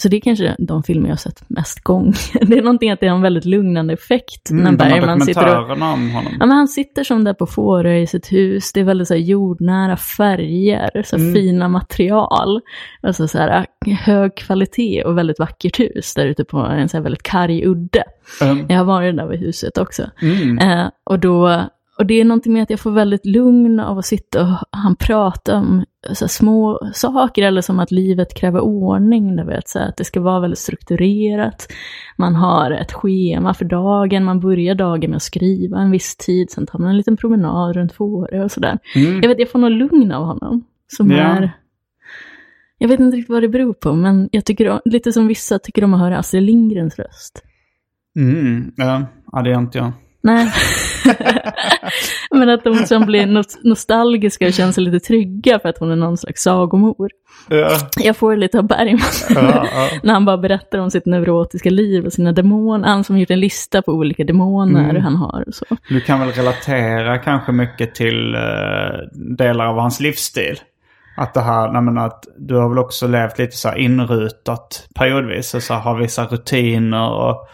[0.02, 2.14] så det är kanske de filmer jag har sett mest gånger.
[2.46, 5.58] Det är någonting att det har en väldigt lugnande effekt när Mm, här Bergman sitter
[5.58, 5.70] och...
[5.70, 5.80] om
[6.10, 6.32] honom.
[6.40, 8.72] Ja, men han sitter som där på Fårö i sitt hus.
[8.72, 11.34] Det är väldigt så här, jordnära färger, så Mm.
[11.34, 12.60] fina material.
[13.02, 13.66] Alltså så här,
[14.04, 18.04] hög kvalitet och väldigt vackert hus där ute på en så här, väldigt karg udde.
[18.42, 20.10] Um, Jag har varit där vid huset också.
[20.22, 20.58] mm.
[20.58, 21.62] Eh, och, då,
[21.98, 24.96] och det är någonting med att jag får väldigt lugn av att sitta och han
[24.96, 29.96] pratar om så små saker, eller som att livet kräver ordning, du vet, så att
[29.96, 31.68] det ska vara väldigt strukturerat.
[32.18, 36.50] Man har ett schema för dagen, man börjar dagen med att skriva en viss tid,
[36.50, 38.78] sen tar man en liten promenad runt Fårö och sådär.
[38.96, 39.20] Mm.
[39.22, 40.64] Jag vet, jag får något lugn av honom.
[40.96, 41.16] Som Ja.
[41.16, 41.50] är...
[42.78, 45.58] Jag vet inte riktigt vad det beror på, men jag tycker om, lite som vissa
[45.58, 47.42] tycker om att höra Astrid Lindgrens röst.
[48.18, 48.72] Mm.
[48.76, 49.92] Ja, ja, det är inte jag.
[50.22, 50.48] Nej.
[52.30, 55.90] Men att de som blir nos- nostalgiska och känner sig lite trygga för att hon
[55.90, 57.10] är någon slags sagomor.
[57.48, 59.00] Ja, Jag får lite av Bergman.
[59.30, 59.88] ja, ja.
[60.02, 62.88] När han bara berättar om sitt neurotiska liv och sina demoner.
[62.88, 65.02] Han som gjort en lista på olika demoner Mm.
[65.02, 65.64] han har och så.
[65.88, 68.40] Du kan väl relatera kanske mycket till eh,
[69.36, 70.58] delar av hans livsstil.
[71.16, 74.88] Att det här, nej men att du har väl också levt lite så här inrutat
[74.94, 75.54] periodvis.
[75.54, 77.48] Och så har vissa rutiner och,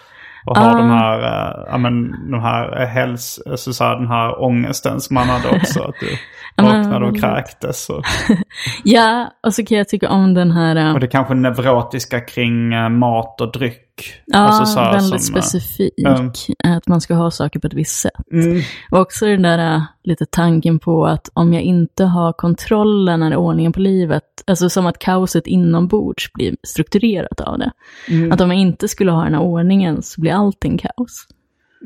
[0.44, 0.78] och har Ah.
[0.78, 5.00] de här, eh, ja men de här eh, häls, alltså så här, den här ångesten
[5.00, 5.82] som han hade också.
[5.82, 6.16] Att du
[6.62, 7.90] vaknade och kräktes.
[7.90, 8.04] Och,
[8.84, 10.94] Ja, och så kan jag tycka om den här...
[10.94, 13.80] och det kanske neurotiska kring eh, mat och dryck.
[14.26, 15.92] Ja, Alltså så väldigt som, eh, specifik.
[16.08, 16.32] um.
[16.76, 18.12] Att man ska ha saker på ett visst sätt.
[18.32, 23.22] Mm, Och också den där äh, lite tanken på att om jag inte har kontrollen
[23.22, 27.70] eller ordningen på livet, alltså som att kaoset inombords blir strukturerat av det.
[28.08, 31.26] mm, Att om jag inte skulle ha den här ordningen så blir allting kaos.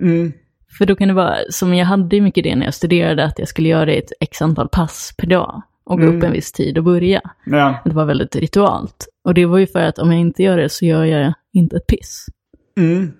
[0.01, 0.33] mm,
[0.79, 3.39] För då kan det vara, som jag hade ju mycket det när jag studerade, att
[3.39, 6.17] jag skulle göra ett x antal pass per dag och gå Mm.
[6.19, 7.21] upp en viss tid och börja.
[7.47, 7.75] ja.
[7.85, 9.09] Det var väldigt ritualt.
[9.25, 11.77] Och det var ju för att om jag inte gör det så gör jag inte
[11.77, 12.27] ett piss.
[12.79, 13.13] Mm.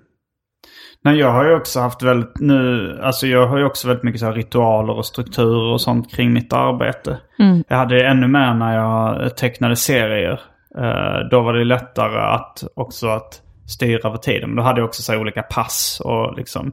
[1.05, 4.21] Nej, jag har ju också haft väldigt nu, alltså jag har ju också väldigt mycket
[4.21, 7.19] så ritualer och strukturer och sånt kring mitt arbete.
[7.39, 7.65] Mm.
[7.69, 10.41] Jag hade ännu mer när jag tecknade serier.
[10.79, 14.51] Eh, då var det lättare att också att styra över tiden.
[14.51, 16.73] Men då hade jag också så olika pass och liksom.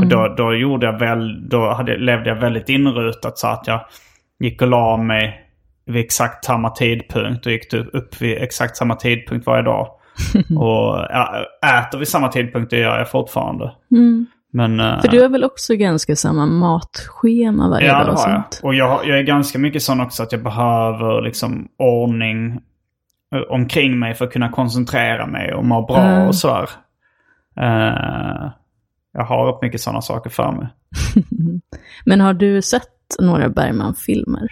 [0.00, 3.80] Och då, då gjorde jag väl, då hade, levde jag väldigt inrutat så att jag
[4.38, 5.50] gick och la mig
[5.86, 9.99] vid exakt samma tidpunkt och gick upp vid exakt samma tidpunkt varje dag.
[10.58, 11.46] Och ja,
[11.78, 13.72] äter vid samma tidpunkt, det gör jag fortfarande.
[13.90, 14.26] Mm.
[14.52, 18.06] Men, eh, För du har väl också ganska samma matschema varje ja, dag?
[18.06, 18.42] det och har jag.
[18.62, 22.60] Och jag, jag är ganska mycket sån också att jag behöver liksom ordning
[23.34, 26.28] eh, omkring mig för att kunna koncentrera mig och må bra Mm.
[26.28, 26.70] och sådär.
[27.60, 28.50] Eh,
[29.12, 30.68] jag har rätt mycket sådana saker för mig.
[32.04, 34.48] Men har du sett några Bergman-filmer?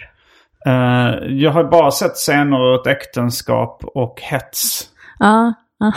[0.65, 4.89] Eh, jag har bara sett scener ur ett äktenskap och hets.
[5.19, 5.93] Ja, ja.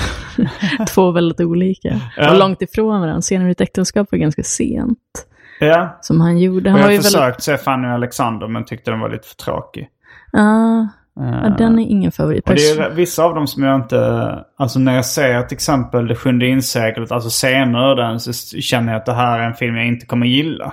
[0.95, 2.01] två väldigt olika.
[2.17, 2.33] Ja.
[2.33, 3.21] Och långt ifrån varandra.
[3.21, 5.27] Scener i ett äktenskap var ganska sent.
[5.61, 6.71] Ja, Som han gjorde.
[6.71, 7.13] och Han jag har ju väldigt...
[7.13, 9.89] försökt se Fanny och Alexander men tyckte den var lite för tråkig.
[10.33, 10.89] Ja,
[11.21, 12.49] Eh, ja, den är ingen favorit.
[12.49, 14.45] Och det är vissa av dem som jag inte...
[14.57, 18.93] Alltså när jag ser till exempel Det sjunde inseglet, alltså scener ur den, så känner
[18.93, 20.73] jag att det här är en film jag inte kommer gilla.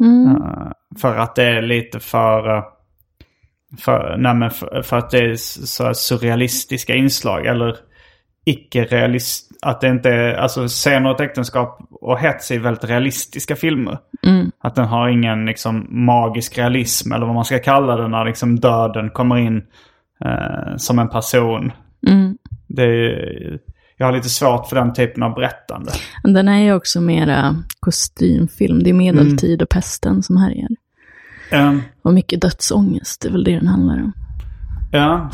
[0.00, 0.26] Mm.
[0.36, 2.64] Eh, för att det är lite för...
[3.78, 7.46] För, nej för, för att det är så surrealistiska inslag.
[7.46, 7.76] Eller
[8.44, 9.46] icke-realist...
[9.62, 10.34] Att det inte är...
[10.34, 13.98] Alltså scener ett äktenskap och hets är väldigt realistiska filmer.
[14.26, 14.50] Mm.
[14.58, 18.60] Att den har ingen liksom magisk realism eller vad man ska kalla det när liksom
[18.60, 19.62] döden kommer in
[20.24, 21.72] eh, som en person.
[22.06, 22.38] Mm.
[22.66, 23.58] Det är,
[23.96, 25.92] jag har lite svårt för den typen av berättande.
[26.24, 28.82] Den är ju också mera kostymfilm.
[28.82, 30.68] Det är medeltid och pesten som härjar.
[31.52, 34.12] Um, Och mycket dödsångest, det är väl det den handlar om.
[34.92, 35.30] ja.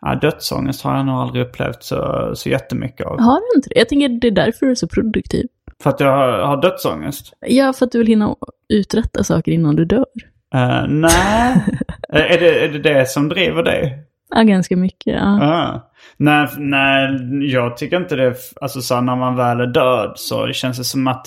[0.00, 3.20] ja, dödsångest har jag nog aldrig upplevt så, så jättemycket av.
[3.20, 3.78] Har du inte det?
[3.78, 5.46] Jag tänker det är därför du är så produktiv.
[5.82, 7.32] För att jag har, har dödsångest?
[7.46, 8.34] Ja, för att du vill hinna
[8.68, 10.06] uträtta saker innan du dör.
[10.54, 11.64] Uh, nej.
[12.12, 13.98] Eh, är, det, är det det som driver dig?
[14.34, 15.14] Ja, ganska mycket.
[15.14, 15.42] Ja.
[15.42, 15.90] Ah.
[16.16, 17.10] Nej, nej,
[17.52, 18.34] jag tycker inte det.
[18.60, 21.26] Alltså så när man väl är död så känns det som att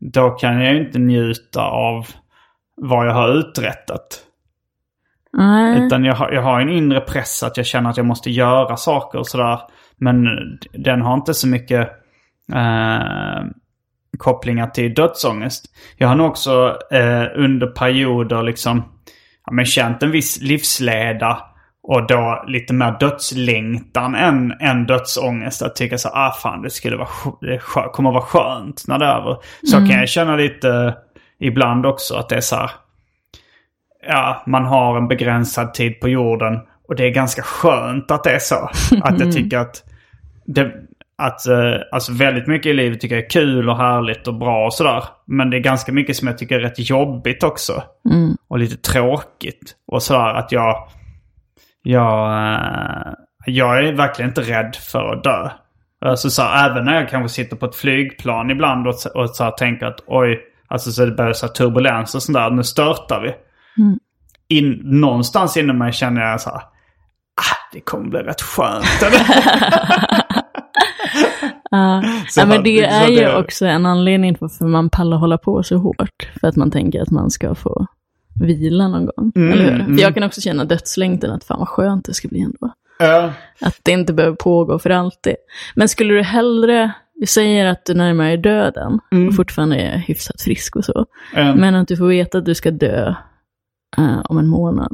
[0.00, 2.06] då kan jag inte njuta av
[2.76, 4.20] vad jag har uträttat.
[5.32, 5.86] Nej.
[5.86, 8.76] Utan jag har, jag har en inre press att jag känner att jag måste göra
[8.76, 9.60] saker och sådär.
[9.96, 10.28] Men
[10.72, 11.88] den har inte så mycket
[12.52, 13.44] eh,
[14.18, 15.64] kopplingar till dödsångest.
[15.96, 18.84] Jag har nog också eh, under perioder liksom
[19.46, 21.38] ja, men känt en viss livsleda.
[21.84, 25.62] Och då lite mer dödslängtan än, än dödsångest.
[25.62, 27.08] Att tycka så ah fan det skulle vara,
[27.40, 27.60] det
[27.92, 29.36] kommer vara skönt när det är över.
[29.70, 30.94] Så kan jag känna lite
[31.42, 32.70] ibland också att det är så här
[34.06, 36.58] ja, man har en begränsad tid på jorden.
[36.88, 38.54] Och det är ganska skönt att det är så.
[39.02, 39.84] Att jag tycker att,
[40.46, 40.72] det,
[41.18, 44.66] att eh, alltså väldigt mycket i livet tycker jag är kul och härligt och bra
[44.66, 45.04] och sådär.
[45.26, 47.82] Men det är ganska mycket som jag tycker är rätt jobbigt också.
[48.48, 49.76] Och lite tråkigt.
[49.86, 50.88] Och sådär att jag,
[51.82, 53.12] jag, eh,
[53.46, 55.50] jag är verkligen inte rädd för att dö.
[56.04, 59.44] Alltså så här, även när jag kanske sitter på ett flygplan ibland och, och så
[59.44, 60.40] här, tänker att oj,
[60.72, 63.34] alltså så det börjar så här turbulens och sånt där, nu störtar vi.
[64.58, 68.84] In, någonstans inom mig känner jag så här, ah, det kommer bli rätt skönt.
[71.70, 74.90] Ja, Så ja, men det så är ju det- också en anledning till varför man
[74.90, 76.30] pallar hålla på så hårt.
[76.40, 77.86] För att man tänker att man ska få
[78.40, 79.32] vila någon gång.
[79.36, 79.80] Mm, eller hur?
[79.80, 79.96] mm.
[79.96, 82.72] För jag kan också känna dödslängtan, att fan vad skönt det ska bli ändå.
[82.98, 83.32] Ja.
[83.60, 85.34] Att det inte behöver pågå för alltid.
[85.74, 86.92] Men skulle du hellre,
[87.22, 91.06] vi säger att du närmar dig döden och fortfarande är hyfsat frisk och så.
[91.36, 91.56] Mm.
[91.60, 93.14] Men att du får veta att du ska dö
[93.98, 94.92] eh, om en månad.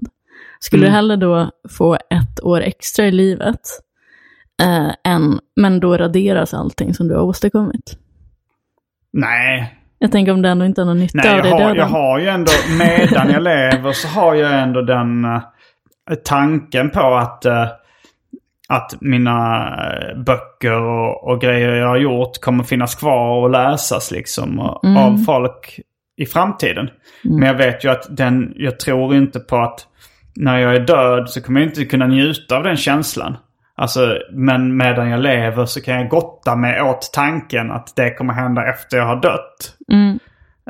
[0.61, 0.91] Skulle Mm.
[0.93, 3.61] du hellre då få ett år extra i livet,
[4.63, 7.99] eh, än, men då raderas allting som du har åstadkommit?
[9.13, 11.59] Nej, Jag tänker om du ändå inte har någon nytta Nej, av jag det har,
[11.59, 11.77] döden.
[11.77, 15.41] jag har ju ändå, medan jag lever så har jag ändå den eh,
[16.25, 17.45] tanken på att,
[18.69, 24.11] att mina eh, böcker och, och grejer jag har gjort kommer finnas kvar och läsas
[24.11, 25.81] liksom och, av folk
[26.17, 26.91] i framtiden.
[27.23, 29.87] Men jag vet ju att den, jag tror inte på att
[30.37, 33.37] när jag är död så kommer jag inte kunna njuta av den känslan.
[33.77, 38.35] Alltså, men medan jag lever så kan jag gotta mig åt tanken att det kommer
[38.35, 39.75] hända efter jag har dött.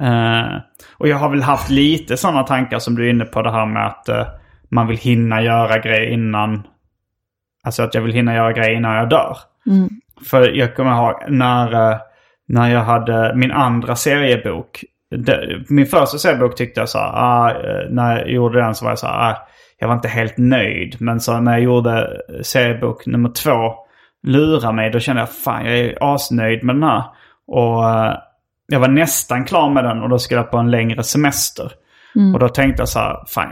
[0.00, 0.60] Eh,
[0.98, 3.66] och jag har väl haft lite sådana tankar som du är inne på det här
[3.66, 4.26] med att eh,
[4.68, 6.62] man vill hinna göra grejer innan.
[7.68, 9.36] Alltså att jag vill hinna göra grejer innan jag dör.
[10.26, 11.98] För jag kommer ihåg när, eh,
[12.48, 14.84] när jag hade min andra seriebok.
[15.68, 18.92] Min första seriebok tyckte jag så här, ah, eh, när jag gjorde den så var
[18.92, 19.36] jag så här, ah,
[19.78, 20.96] jag var inte helt nöjd.
[21.00, 23.74] Men så när jag gjorde seriebok nummer två,
[24.22, 27.04] Lura mig, då kände jag fan jag är asnöjd med den här.
[27.46, 28.14] Och eh,
[28.66, 31.72] jag var nästan klar med den och då skulle jag på en längre semester.
[32.34, 33.48] Och då tänkte jag så här, fan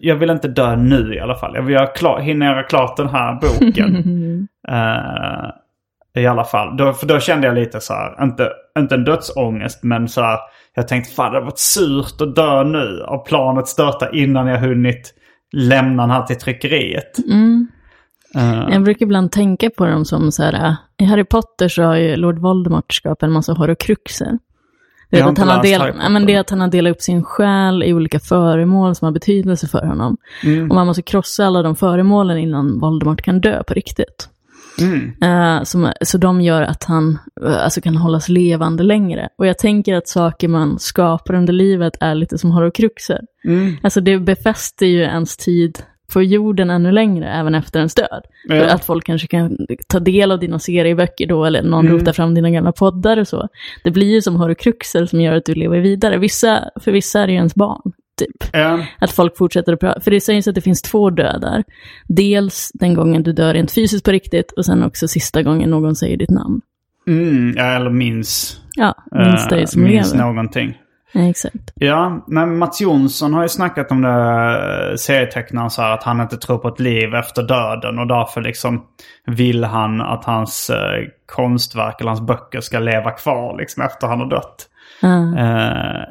[0.00, 1.52] jag vill inte dö nu i alla fall.
[1.54, 4.48] Jag vill göra klar, hinna göra klart den här boken.
[4.68, 6.76] Eh, I alla fall.
[6.76, 8.48] Då, för då kände jag lite så här, inte,
[8.78, 10.38] inte en dödsångest men så här,
[10.74, 13.00] jag tänkte fan det har varit surt att dö nu.
[13.08, 15.14] Och planet störta innan jag hunnit
[15.52, 17.18] lämna den här till tryckeriet.
[18.36, 21.96] Eh, Jag brukar ibland tänka på dem som så här, i Harry Potter så har
[21.96, 24.38] ju Lord Voldemort skapat en massa horrocruxer.
[25.10, 27.02] Det är, att han har del, ja, men det är att han har delat upp
[27.02, 30.16] sin själ i olika föremål som har betydelse för honom.
[30.44, 30.70] Mm.
[30.70, 34.28] Och man måste krossa alla de föremålen innan Voldemort kan dö på riktigt.
[34.80, 35.12] Mm.
[35.22, 39.28] Eh, som, så de gör att han eh, alltså kan hållas levande längre.
[39.38, 43.20] Och jag tänker att saker man skapar under livet är lite som horrocruxer.
[43.44, 43.76] Mm.
[43.82, 45.78] Alltså det befäster ju ens tid
[46.12, 48.22] på jorden ännu längre, även efter ens död.
[48.48, 48.72] För Ja.
[48.74, 49.56] att folk kanske kan
[49.86, 51.98] ta del av dina serieböcker då, eller någon Mm.
[51.98, 53.48] rotar fram dina gamla poddar och så.
[53.84, 56.18] Det blir ju som horrocruxer som gör att du lever vidare.
[56.18, 58.50] Vissa, för vissa är det ju ens barn, typ.
[58.52, 58.80] Ja.
[58.98, 60.00] Att folk fortsätter att prata.
[60.00, 61.64] För det sägs att det finns två dödar.
[62.08, 65.96] Dels den gången du dör rent fysiskt på riktigt, och sen också sista gången någon
[65.96, 66.60] säger ditt namn.
[67.06, 68.60] Mm, eller minns.
[68.76, 70.26] Ja, minns dig eh, som minns lever.
[70.26, 70.78] någonting.
[71.14, 71.72] Exakt.
[71.74, 76.20] Ja, men Mats Jonsson har ju snackat om det, eh, serietecknaren så här, att han
[76.20, 78.86] inte tror på ett liv efter döden och därför liksom
[79.26, 84.20] vill han att hans eh, konstverk eller hans böcker ska leva kvar liksom efter han
[84.20, 84.68] har dött.
[85.02, 85.38] Ja.
[85.38, 86.04] Eh,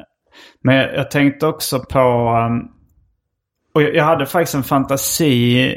[0.62, 1.98] men jag, jag tänkte också på,
[2.46, 2.68] um,
[3.74, 5.74] och jag, jag hade faktiskt en fantasi,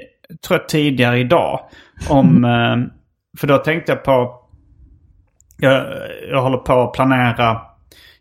[0.48, 1.60] tror jag tidigare idag,
[2.10, 2.94] om, eh,
[3.40, 4.42] för då tänkte jag på,
[5.58, 5.86] jag,
[6.30, 7.62] jag håller på att planera,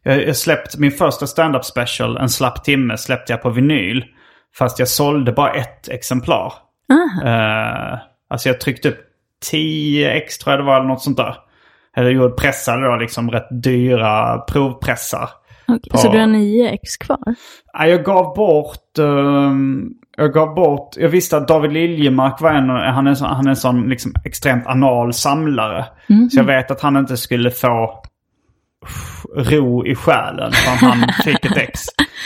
[0.02, 4.04] jag, släppte min första stand-up special, en slapp timme, släppte jag på vinyl.
[4.58, 6.52] Fast jag sålde bara ett exemplar.
[7.24, 7.98] Eh,
[8.30, 8.98] alltså jag tryckte upp
[9.50, 11.34] 10 ex tror jag det var eller något sånt där.
[11.96, 15.28] Eller jag pressade då liksom rätt dyra provpressar.
[15.68, 17.18] Okej, på- Så du har nio ex kvar?
[17.72, 18.98] Ja, jag gav bort...
[18.98, 20.96] ehm, jag gav bort...
[20.96, 22.68] Jag visste att David Liljemark var en...
[22.70, 25.84] Han är han är en sån liksom extremt anal samlare.
[26.30, 28.02] Så jag vet att han inte skulle få
[29.36, 31.02] ro i själen förrän han
[31.42, 31.80] ett ex.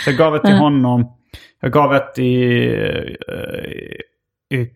[0.05, 1.13] Så jag gav ett till honom.
[1.61, 2.65] Jag gav ett i,
[3.29, 4.69] eh, i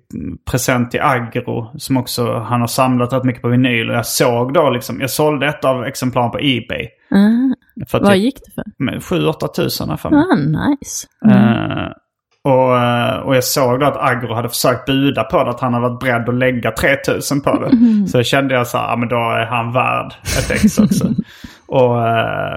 [0.50, 1.70] present till Agro.
[1.78, 3.90] Som också han har samlat rätt mycket på vinyl.
[3.90, 5.00] Och jag såg då liksom...
[5.00, 6.88] Jag sålde ett av exemplaren på Ebay.
[7.10, 8.64] Ah, För vad typ gick det för?
[8.84, 10.20] med 7-8 tusen jag mig.
[10.20, 11.06] Ah, nice.
[11.26, 11.92] Eh,
[12.44, 15.50] och, eh, och jag såg då att Agro hade försökt buda på det.
[15.50, 17.70] Att han hade varit beredd att lägga 3000 på det.
[18.08, 21.08] Så kände jag så här, ja, men då är han värd ett ex också.
[21.68, 22.54] och, eh,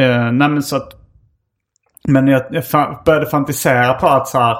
[0.00, 0.88] eh, nej men så att,
[2.08, 2.64] men jag, jag
[3.04, 4.56] började fantisera på att så här,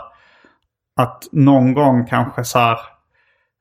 [1.00, 2.78] att någon gång kanske så här,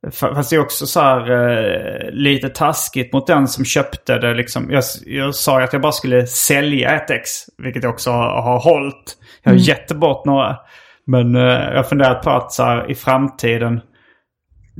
[0.08, 4.34] fa- Fast det är också så här eh, lite taskigt mot den som köpte det.
[4.34, 4.72] Liksom.
[4.72, 7.30] Jag, jag sa ju att jag bara skulle sälja ett ex.
[7.58, 9.18] Vilket jag också har, har hållit.
[9.44, 10.58] Jag har gett bort några.
[11.06, 13.82] Men eh, jag har funderat på att så här, i framtiden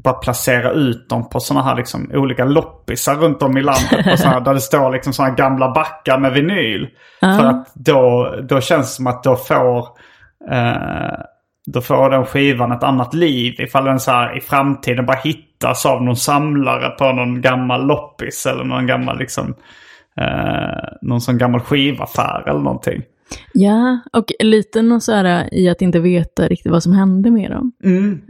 [0.04, 4.06] bara placera ut dem på sådana här liksom, olika loppisar runt om i landet.
[4.12, 6.88] På såna där det står liksom sådana gamla backar med vinyl.
[7.20, 9.78] För att då, då känns det som att då får,
[10.52, 11.20] eh,
[11.66, 13.56] då får den skivan ett annat liv.
[13.58, 18.46] Ifall den så här, i framtiden bara hittas av någon samlare på någon gammal loppis.
[18.46, 19.56] Eller någon gammal liksom,
[20.22, 23.02] eh, någon sån gammal skivaffär eller någonting.
[23.54, 27.52] Ja, och lite något så här i att inte veta riktigt vad som hände med
[27.52, 27.72] dem.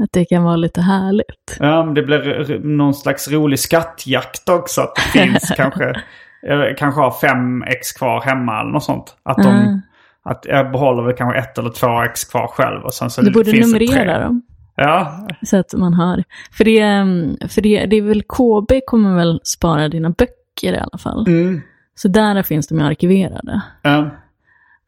[0.04, 1.58] Att det kan vara lite härligt.
[1.60, 4.82] Ja, men det blir någon slags rolig skattjakt också.
[4.82, 5.94] Att det finns kanske,
[6.42, 9.16] jag kanske har fem ex kvar hemma eller något sånt.
[9.24, 9.82] Att, de, Mm.
[10.24, 12.84] att jag behåller väl kanske ett eller två ex kvar själv.
[12.84, 14.42] Och sen så Du borde finns numrera dem.
[14.76, 16.24] Ja, Så att man har.
[16.52, 20.78] För det, mm, för det, det är väl KB kommer väl spara dina böcker i
[20.78, 21.28] alla fall.
[21.28, 21.62] Mm.
[21.96, 23.62] Så där finns de ju arkiverade.
[23.82, 24.10] ja.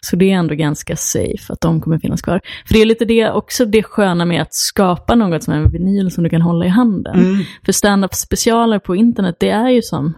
[0.02, 2.42] Så det är ändå ganska safe att de kommer finnas kvar.
[2.68, 5.72] För det är lite det, också det sköna med att skapa något som är en
[5.72, 7.20] vinyl som du kan hålla i handen.
[7.20, 7.44] Mm.
[7.66, 10.14] För stand-up specialer på internet, det är ju som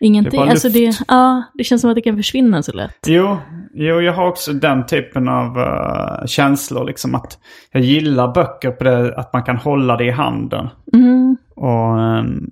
[0.00, 0.40] ingenting.
[0.40, 2.96] Det alltså det, ja, det känns som att det kan försvinna så lätt.
[3.06, 3.38] Jo,
[3.74, 6.86] jo, jag har också den typen av uh, känslor.
[6.86, 7.38] Liksom att
[7.72, 10.68] jag gillar böcker på det att man kan hålla det i handen.
[10.92, 11.36] Mm.
[11.56, 12.50] Och, ehm,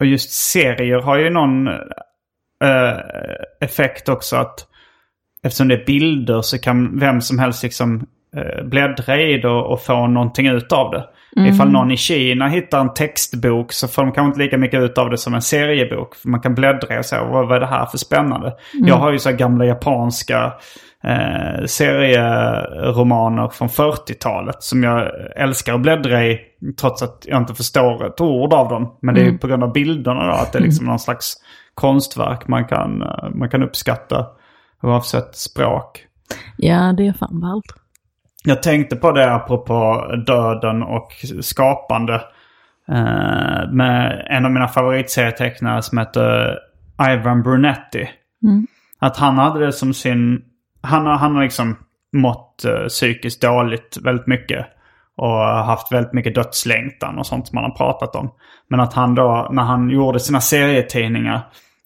[0.00, 1.68] och just serier har ju någon
[2.62, 2.98] eh,
[3.60, 4.36] effekt också.
[4.36, 4.68] att
[5.42, 9.72] Eftersom det är bilder så kan vem som helst liksom eh, bläddra i det och,
[9.72, 11.04] och få någonting ut av det.
[11.36, 14.98] Ifall någon i Kina hittar en textbok så får de kanske inte lika mycket ut
[14.98, 16.14] av det som en seriebok.
[16.14, 18.52] För man kan bläddra och säga vad, vad är det här för spännande.
[18.72, 20.52] Jag har ju så här gamla japanska
[21.04, 26.40] eh, serieromaner från 40-talet som jag älskar att bläddra i.
[26.80, 28.96] Trots att jag inte förstår ett ord av dem.
[29.02, 30.32] Men det är ju på grund av bilderna då.
[30.32, 31.34] Att det är liksom någon slags
[31.74, 34.26] konstverk man kan, eh, man kan uppskatta
[34.82, 36.06] oavsett språk.
[36.56, 37.74] Ja, det är fan ballt.
[38.44, 42.14] Jag tänkte på det apropå döden och skapande.
[42.88, 46.58] Eh, med en av mina favoritserietecknare som heter
[47.10, 48.10] Ivan Brunetti.
[48.98, 50.42] Att han hade det som sin...
[50.80, 51.76] Han har, han har liksom
[52.12, 54.66] mått eh, psykiskt dåligt väldigt mycket.
[55.16, 58.30] och haft väldigt mycket dödslängtan och sånt som man har pratat om.
[58.68, 61.40] Men att han då, när han gjorde sina serietidningar,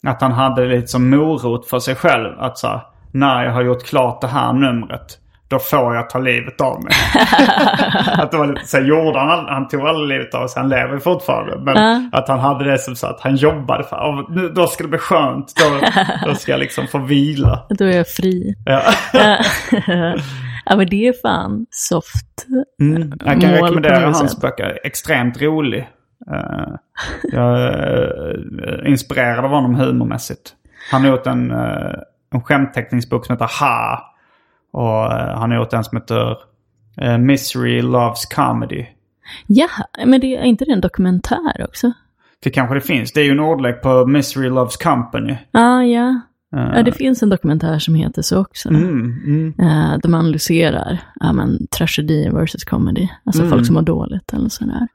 [0.06, 2.38] att han hade lite som morot för sig själv.
[2.38, 2.80] Att så här,
[3.12, 5.18] när jag har gjort klart det här numret,
[5.48, 6.92] då får jag ta livet av mig.
[8.18, 10.68] att det var lite så här, gjorde han, han tog aldrig livet av sig, han
[10.70, 11.58] lever fortfarande.
[11.58, 12.18] Men Ja.
[12.18, 14.88] att han hade det som så att han jobbade för, "Åh, nu, då ska det
[14.90, 15.86] bli skönt, då,
[16.28, 17.66] då ska jag liksom få vila.
[17.68, 18.54] Då är jag fri.
[18.64, 18.82] Ja.
[20.64, 22.46] ja, men det är fan soft.
[22.80, 23.12] Mm.
[23.24, 24.78] Jag kan mål rekommendera hans böcker.
[24.84, 25.88] Extremt rolig.
[26.32, 26.74] Eh,
[27.22, 30.54] jag är eh, inspirerad av honom humormässigt.
[30.90, 31.94] Han har gjort en, uh,
[32.32, 34.14] en skämtteckningsbok som heter Ha.
[34.72, 36.36] Och han har gjort en som heter
[37.18, 38.86] Misery Loves Comedy.
[39.46, 39.68] Ja,
[40.06, 41.92] men det är inte det en dokumentär också?
[42.42, 43.12] Det kanske det finns.
[43.12, 45.36] Det är ju en ordlek på Misery Loves Company.
[45.52, 46.20] Ah, ja,
[46.50, 46.82] ja.
[46.82, 48.68] det finns en dokumentär som heter så också.
[48.68, 49.54] mm, mm.
[50.02, 53.08] Där man analyserar ja, men, tragedi versus comedy.
[53.24, 53.50] Alltså Mm.
[53.50, 54.88] folk som mår dåligt eller sådär.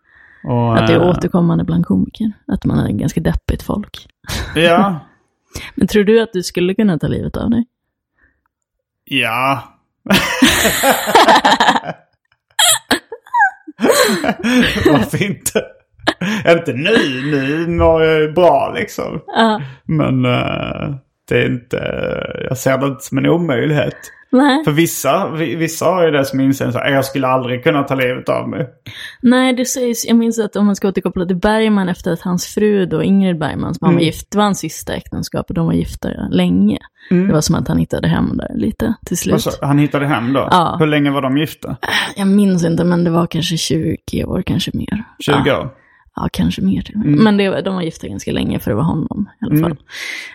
[0.43, 2.31] Och, Att det är eh, återkommande bland komiker.
[2.47, 4.07] Att man är ganska deppigt folk.
[4.55, 4.99] Ja.
[5.75, 7.65] Men tror du att du skulle kunna ta livet av dig?
[9.03, 9.63] Ja.
[14.85, 15.63] Varför inte?
[16.47, 17.21] inte nu.
[17.31, 19.21] Nu mår jag ju bra liksom.
[19.27, 19.61] Ja.
[19.83, 20.95] Men eh,
[21.29, 21.77] det är inte...
[22.49, 23.97] Jag ser det inte som en omöjlighet.
[24.31, 24.63] Nej.
[24.63, 27.95] För vissa, vi- vissa har ju det som inställning här, jag skulle aldrig kunna ta
[27.95, 28.67] livet av mig.
[29.21, 32.45] Nej, det sägs, jag minns att om man ska återkoppla till Bergman efter att hans
[32.47, 35.65] fru då, Ingrid Bergman, som han var gift, det var hans sista äktenskap och de
[35.65, 36.77] var gifta länge.
[37.09, 39.33] Det var som att han hittade hem där lite till slut.
[39.33, 40.47] Alltså, han hittade hem då?
[40.51, 40.75] Ja.
[40.79, 41.77] Hur länge var de gifta?
[42.15, 45.03] Jag minns inte, men det var kanske 20 år, kanske mer.
[45.25, 45.59] 20 ja.
[45.59, 45.69] år?
[46.15, 47.17] Ja, kanske mer till och med.
[47.17, 49.77] Men det, de var gifta ganska länge för det var honom i alla fall.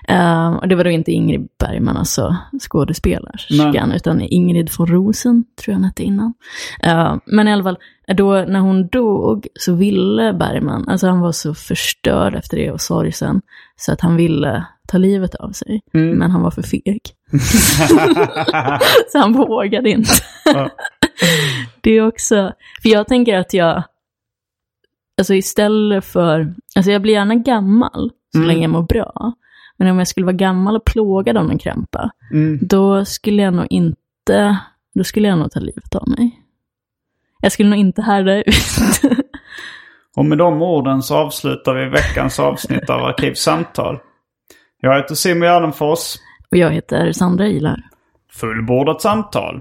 [0.08, 5.72] Eh, och det var då inte Ingrid Bergman, alltså skådespelerskan, utan Ingrid von Rosen, tror
[5.72, 6.34] jag han hette innan.
[6.82, 7.78] Eh, men i alla fall,
[8.16, 12.80] då när hon dog så ville Bergman, alltså han var så förstörd efter det och
[12.80, 13.40] sorgsen,
[13.76, 15.80] så att han ville ta livet av sig.
[15.92, 17.00] Men han var för feg.
[19.12, 20.10] så han vågade inte.
[21.80, 23.82] det är också, för jag tänker att jag,
[25.18, 29.32] alltså istället för, alltså jag blir gärna gammal så länge jag mår bra.
[29.76, 32.10] Men om jag skulle vara gammal och plågad av en krämpa,
[32.60, 34.58] då skulle jag nog inte,
[34.94, 36.42] då skulle jag nog ta livet av mig.
[37.40, 38.46] Jag skulle nog inte härda ut.
[40.16, 43.98] Och med de orden så avslutar vi veckans avsnitt av Arkivsamtal.
[44.80, 46.14] Jag heter Simon Gärdenfors.
[46.50, 47.82] och jag heter Sandra Ilar.
[48.32, 49.60] Fullbordat samtal.